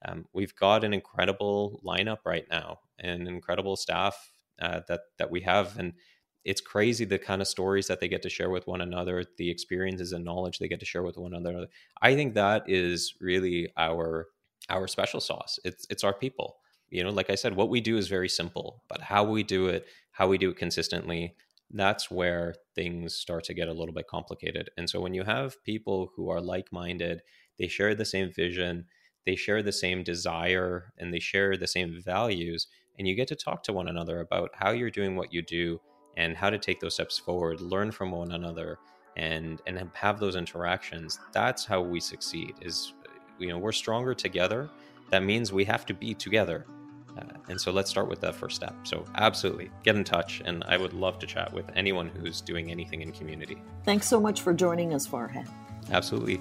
Um, 0.05 0.27
we've 0.33 0.55
got 0.55 0.85
an 0.85 0.93
incredible 0.93 1.81
lineup 1.85 2.19
right 2.25 2.45
now 2.51 2.81
and 2.99 3.27
incredible 3.29 3.77
staff 3.77 4.33
uh, 4.61 4.81
that 4.89 5.01
that 5.19 5.31
we 5.31 5.43
have 5.43 5.79
and 5.79 5.93
it's 6.45 6.61
crazy 6.61 7.05
the 7.05 7.19
kind 7.19 7.43
of 7.43 7.49
stories 7.49 7.89
that 7.89 8.01
they 8.01 8.09
get 8.09 8.23
to 8.23 8.31
share 8.31 8.49
with 8.49 8.67
one 8.67 8.81
another 8.81 9.25
the 9.37 9.51
experiences 9.51 10.13
and 10.13 10.25
knowledge 10.25 10.59
they 10.59 10.69
get 10.69 10.81
to 10.81 10.87
share 10.87 11.03
with 11.03 11.17
one 11.17 11.35
another. 11.35 11.67
I 12.03 12.15
think 12.15 12.35
that 12.35 12.65
is 12.67 13.15
really 13.21 13.73
our 13.77 14.29
our 14.69 14.89
special 14.89 15.21
sauce. 15.21 15.59
It's 15.65 15.87
it's 15.89 16.05
our 16.05 16.15
people. 16.15 16.57
You 16.91 17.05
know 17.05 17.11
like 17.11 17.29
i 17.29 17.35
said 17.35 17.55
what 17.55 17.69
we 17.69 17.83
do 17.83 17.99
is 17.99 18.09
very 18.09 18.31
simple 18.31 18.83
but 18.89 19.03
how 19.03 19.23
we 19.23 19.43
do 19.43 19.69
it 19.69 19.87
how 20.19 20.27
we 20.27 20.37
do 20.37 20.51
it 20.51 20.57
consistently 20.57 21.35
that's 21.73 22.11
where 22.11 22.55
things 22.75 23.15
start 23.15 23.45
to 23.45 23.53
get 23.53 23.69
a 23.69 23.73
little 23.75 23.93
bit 23.93 24.07
complicated. 24.07 24.71
And 24.79 24.89
so 24.89 25.03
when 25.03 25.13
you 25.13 25.23
have 25.23 25.63
people 25.65 26.11
who 26.17 26.29
are 26.31 26.41
like-minded 26.41 27.23
they 27.59 27.69
share 27.69 27.95
the 27.95 28.05
same 28.05 28.33
vision 28.33 28.87
they 29.27 29.37
share 29.37 29.63
the 29.63 29.73
same 29.73 30.03
desire 30.03 30.93
and 30.99 31.13
they 31.13 31.21
share 31.21 31.57
the 31.57 31.67
same 31.67 32.01
values 32.05 32.67
and 32.99 33.07
you 33.07 33.15
get 33.15 33.29
to 33.29 33.37
talk 33.37 33.63
to 33.63 33.73
one 33.73 33.89
another 33.89 34.21
about 34.21 34.51
how 34.55 34.71
you're 34.71 34.91
doing 34.91 35.15
what 35.15 35.33
you 35.33 35.43
do 35.43 35.81
and 36.17 36.37
how 36.37 36.51
to 36.51 36.59
take 36.59 36.81
those 36.81 36.95
steps 36.95 37.19
forward 37.19 37.61
learn 37.61 37.91
from 37.91 38.11
one 38.11 38.33
another 38.33 38.79
and 39.17 39.61
and 39.67 39.91
have 39.95 40.19
those 40.19 40.37
interactions 40.37 41.21
that's 41.33 41.65
how 41.65 41.81
we 41.81 42.01
succeed 42.01 42.55
is 42.63 42.93
you 43.39 43.49
know 43.49 43.59
we're 43.59 43.73
stronger 43.73 44.15
together. 44.15 44.69
That 45.11 45.23
means 45.23 45.53
we 45.53 45.65
have 45.65 45.87
to 45.87 45.95
be 45.95 46.13
together 46.13 46.67
Uh, 47.19 47.25
and 47.49 47.61
so 47.61 47.73
let's 47.73 47.91
start 47.91 48.09
with 48.09 48.21
that 48.21 48.35
first 48.35 48.57
step. 48.57 48.75
So 48.85 49.05
absolutely 49.17 49.71
get 49.83 49.97
in 49.97 50.05
touch 50.05 50.43
and 50.45 50.63
i 50.65 50.77
would 50.77 50.93
love 50.93 51.19
to 51.19 51.27
chat 51.27 51.53
with 51.53 51.71
anyone 51.75 52.09
who's 52.09 52.41
doing 52.41 52.71
anything 52.71 53.03
in 53.03 53.13
community. 53.13 53.59
Thanks 53.85 54.07
so 54.07 54.21
much 54.21 54.43
for 54.43 54.55
joining 54.55 54.95
us 54.95 55.07
farhan. 55.07 55.49
Absolutely 55.91 56.41